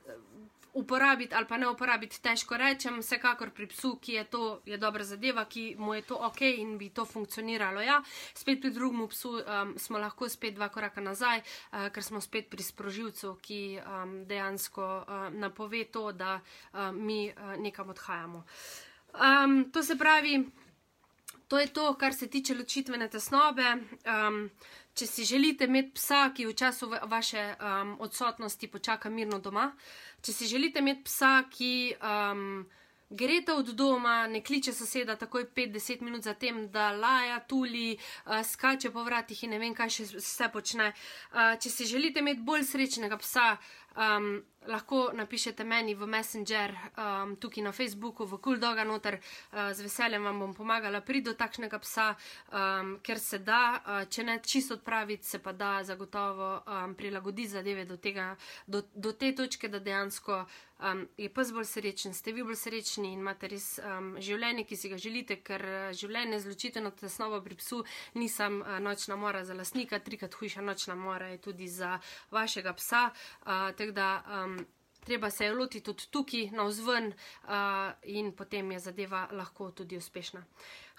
Uporabiti 0.73 1.35
ali 1.35 1.45
pa 1.47 1.57
ne 1.57 1.67
uporabiti, 1.67 2.21
težko 2.23 2.55
rečem, 2.57 3.01
vsekakor 3.03 3.49
pri 3.51 3.67
psu, 3.67 3.97
ki 3.99 4.13
je 4.13 4.23
to 4.23 4.43
je 4.65 4.77
dobra 4.77 5.03
zadeva, 5.03 5.43
ki 5.45 5.75
mu 5.79 5.93
je 5.93 6.01
to 6.01 6.15
ok 6.15 6.41
in 6.47 6.77
bi 6.77 6.89
to 6.89 7.05
funkcioniralo. 7.05 7.81
Ja, 7.83 7.99
spet 8.33 8.61
pri 8.61 8.71
drugem 8.71 9.07
psu 9.11 9.33
um, 9.41 9.73
smo 9.77 9.99
lahko 9.99 10.29
spet 10.29 10.55
dva 10.55 10.69
koraka 10.71 11.03
nazaj, 11.03 11.43
uh, 11.43 11.89
ker 11.91 12.03
smo 12.03 12.21
spet 12.23 12.47
pri 12.49 12.63
sprožilcu, 12.63 13.35
ki 13.43 13.61
um, 13.83 14.15
dejansko 14.25 14.87
uh, 15.01 15.27
napove 15.35 15.83
to, 15.91 16.11
da 16.11 16.39
uh, 16.39 16.91
mi 16.95 17.27
uh, 17.27 17.55
nekam 17.59 17.89
odhajamo. 17.89 18.45
Um, 19.11 19.71
to 19.71 19.83
se 19.83 19.97
pravi, 19.99 20.39
to 21.51 21.59
je 21.59 21.67
to, 21.67 21.93
kar 21.99 22.13
se 22.13 22.27
tiče 22.27 22.55
ločitvene 22.55 23.09
tesnobe. 23.11 23.73
Um, 24.07 24.45
če 24.95 25.07
si 25.07 25.25
želite 25.27 25.67
imeti 25.67 25.91
psa, 25.97 26.29
ki 26.35 26.45
v 26.47 26.53
času 26.55 26.87
vaše 27.11 27.43
um, 27.59 27.97
odsotnosti 27.99 28.69
počaka 28.71 29.09
mirno 29.11 29.39
doma, 29.43 29.73
če 30.23 30.31
si 30.31 30.47
želite 30.47 30.79
imeti 30.79 31.03
psa, 31.11 31.41
ki. 31.51 31.73
Um, 31.99 32.69
Grete 33.11 33.51
od 33.51 33.67
doma, 33.75 34.27
ne 34.31 34.39
kliče 34.39 34.71
soseda 34.71 35.17
takoj 35.19 35.49
5-10 35.51 36.01
minut 36.01 36.23
zatem, 36.23 36.61
da 36.71 36.93
laja, 36.95 37.41
tuli, 37.43 37.97
uh, 37.97 38.37
skače 38.39 38.87
po 38.95 39.03
vratih 39.03 39.41
in 39.43 39.51
ne 39.51 39.59
vem, 39.59 39.73
kaj 39.75 39.91
še 39.91 40.05
vse 40.13 40.47
počne. 40.53 40.93
Uh, 41.33 41.57
če 41.59 41.73
si 41.73 41.89
želite 41.89 42.23
imeti 42.23 42.39
bolj 42.47 42.63
srečnega 42.69 43.19
psa, 43.19 43.57
um, 43.95 44.41
lahko 44.67 45.09
napišete 45.13 45.63
meni 45.63 45.95
v 45.95 46.07
Messenger, 46.07 46.73
um, 46.73 47.35
tukaj 47.35 47.63
na 47.63 47.71
Facebooku, 47.71 48.25
v 48.25 48.37
Kuldoga 48.37 48.83
noter, 48.83 49.17
uh, 49.17 49.73
z 49.73 49.81
veseljem 49.81 50.23
vam 50.23 50.39
bom 50.39 50.53
pomagala 50.53 51.01
priti 51.01 51.29
do 51.29 51.33
takšnega 51.33 51.79
psa, 51.79 52.15
um, 52.53 52.97
ker 53.01 53.19
se 53.19 53.39
da, 53.39 53.81
uh, 53.81 54.03
če 54.09 54.23
ne 54.23 54.39
čisto 54.43 54.77
odpraviti, 54.77 55.25
se 55.25 55.39
pa 55.39 55.51
da 55.51 55.83
zagotovo 55.83 56.61
um, 56.61 56.95
prilagoditi 56.95 57.49
zadeve 57.49 57.85
do, 57.85 57.97
tega, 57.97 58.35
do, 58.67 58.83
do 58.93 59.13
te 59.13 59.33
točke, 59.35 59.67
da 59.67 59.79
dejansko 59.79 60.45
um, 60.81 61.05
je 61.17 61.29
pes 61.29 61.51
bolj 61.53 61.67
srečen, 61.69 62.13
ste 62.13 62.33
vi 62.33 62.43
bolj 62.43 62.59
srečni 62.59 63.13
in 63.13 63.21
imate 63.21 63.47
res 63.51 63.79
um, 63.83 64.15
življenje, 64.19 64.65
ki 64.69 64.77
si 64.77 64.91
ga 64.91 64.97
želite, 65.01 65.39
ker 65.45 65.65
življenje 65.97 66.41
zločite 66.45 66.83
na 66.83 66.91
tesnovo 66.91 67.41
pri 67.41 67.57
psu, 67.59 67.83
nisem 68.17 68.61
uh, 68.61 68.77
nočna 68.83 69.15
mora 69.15 69.45
za 69.45 69.57
lasnika, 69.57 69.99
trikrat 69.99 70.35
hujša 70.35 70.61
nočna 70.61 70.95
mora 70.95 71.31
je 71.33 71.41
tudi 71.41 71.67
za 71.67 71.97
vašega 72.31 72.73
psa. 72.73 73.09
Uh, 73.45 73.71
da 73.91 74.23
um, 74.45 74.65
treba 75.05 75.29
se 75.29 75.45
je 75.45 75.53
lotiti 75.53 75.83
tudi 75.85 76.03
tukaj, 76.11 76.49
na 76.51 76.63
vzven, 76.63 77.13
uh, 77.43 77.51
in 78.03 78.31
potem 78.31 78.71
je 78.71 78.79
zadeva 78.79 79.27
lahko 79.31 79.71
tudi 79.71 79.97
uspešna. 79.97 80.43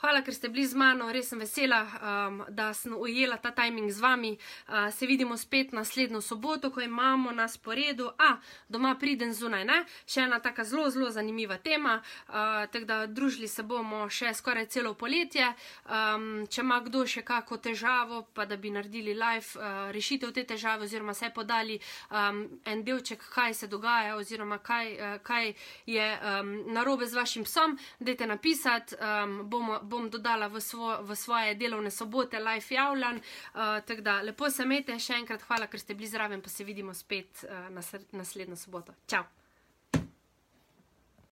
Hvala, 0.02 0.22
ker 0.26 0.34
ste 0.34 0.48
bili 0.50 0.66
z 0.66 0.74
mano, 0.74 1.06
res 1.14 1.28
sem 1.30 1.38
vesela, 1.38 1.86
um, 1.86 2.40
da 2.50 2.72
sem 2.74 2.94
ujela 2.98 3.36
ta 3.38 3.52
timing 3.54 3.90
z 3.90 4.02
vami. 4.02 4.32
Uh, 4.34 4.90
se 4.90 5.06
vidimo 5.06 5.36
spet 5.36 5.72
naslednjo 5.72 6.20
soboto, 6.20 6.70
ko 6.74 6.80
imamo 6.82 7.30
na 7.30 7.46
sporedu, 7.48 8.10
a 8.18 8.36
doma 8.68 8.96
pridem 8.98 9.32
zunaj, 9.32 9.64
ne? 9.64 9.78
še 10.06 10.24
ena 10.26 10.40
taka 10.42 10.64
zelo, 10.66 10.88
zelo 10.90 11.10
zanimiva 11.10 11.58
tema. 11.62 12.00
Uh, 12.28 12.66
tako 12.72 12.88
da 12.88 12.96
družili 13.06 13.48
se 13.48 13.62
bomo 13.62 14.08
še 14.10 14.34
skoraj 14.34 14.66
celo 14.74 14.94
poletje. 14.98 15.52
Um, 15.86 16.48
če 16.50 16.64
ima 16.66 16.80
kdo 16.82 17.04
še 17.06 17.22
kako 17.22 17.60
težavo, 17.62 18.24
pa 18.34 18.46
da 18.46 18.58
bi 18.58 18.74
naredili 18.74 19.14
live 19.14 19.54
uh, 19.54 19.92
rešitev 19.94 20.34
te 20.34 20.42
težave, 20.50 20.90
oziroma 20.90 21.14
se 21.14 21.30
podali 21.30 21.78
um, 22.10 22.42
en 22.66 22.82
delček, 22.82 23.22
kaj 23.30 23.54
se 23.54 23.70
dogaja, 23.70 24.16
oziroma 24.18 24.58
kaj, 24.58 24.92
uh, 24.98 25.14
kaj 25.22 25.54
je 25.86 26.10
um, 26.10 26.52
narobe 26.74 27.06
z 27.06 27.20
vašim 27.22 27.46
psom, 27.46 27.78
dajte 28.02 28.26
napisati, 28.26 28.98
um, 28.98 29.38
bomo, 29.46 29.78
bom 29.92 30.08
dodala 30.10 30.48
v, 30.52 30.64
svo, 30.64 30.96
v 31.04 31.18
svoje 31.18 31.54
delovne 31.60 31.92
sobote 31.92 32.40
live 32.40 32.74
javljan. 32.76 33.20
Uh, 33.20 33.76
tako 33.86 34.08
da 34.08 34.18
lepo 34.24 34.50
se 34.50 34.66
imejte, 34.66 34.98
še 34.98 35.20
enkrat 35.20 35.44
hvala, 35.50 35.68
ker 35.68 35.80
ste 35.80 35.98
bili 35.98 36.10
zraven, 36.10 36.42
pa 36.42 36.52
se 36.52 36.64
vidimo 36.64 36.96
spet 36.96 37.44
uh, 37.44 37.68
nas, 37.74 37.94
naslednjo 38.16 38.56
soboto. 38.56 38.96
Čau! 39.06 39.24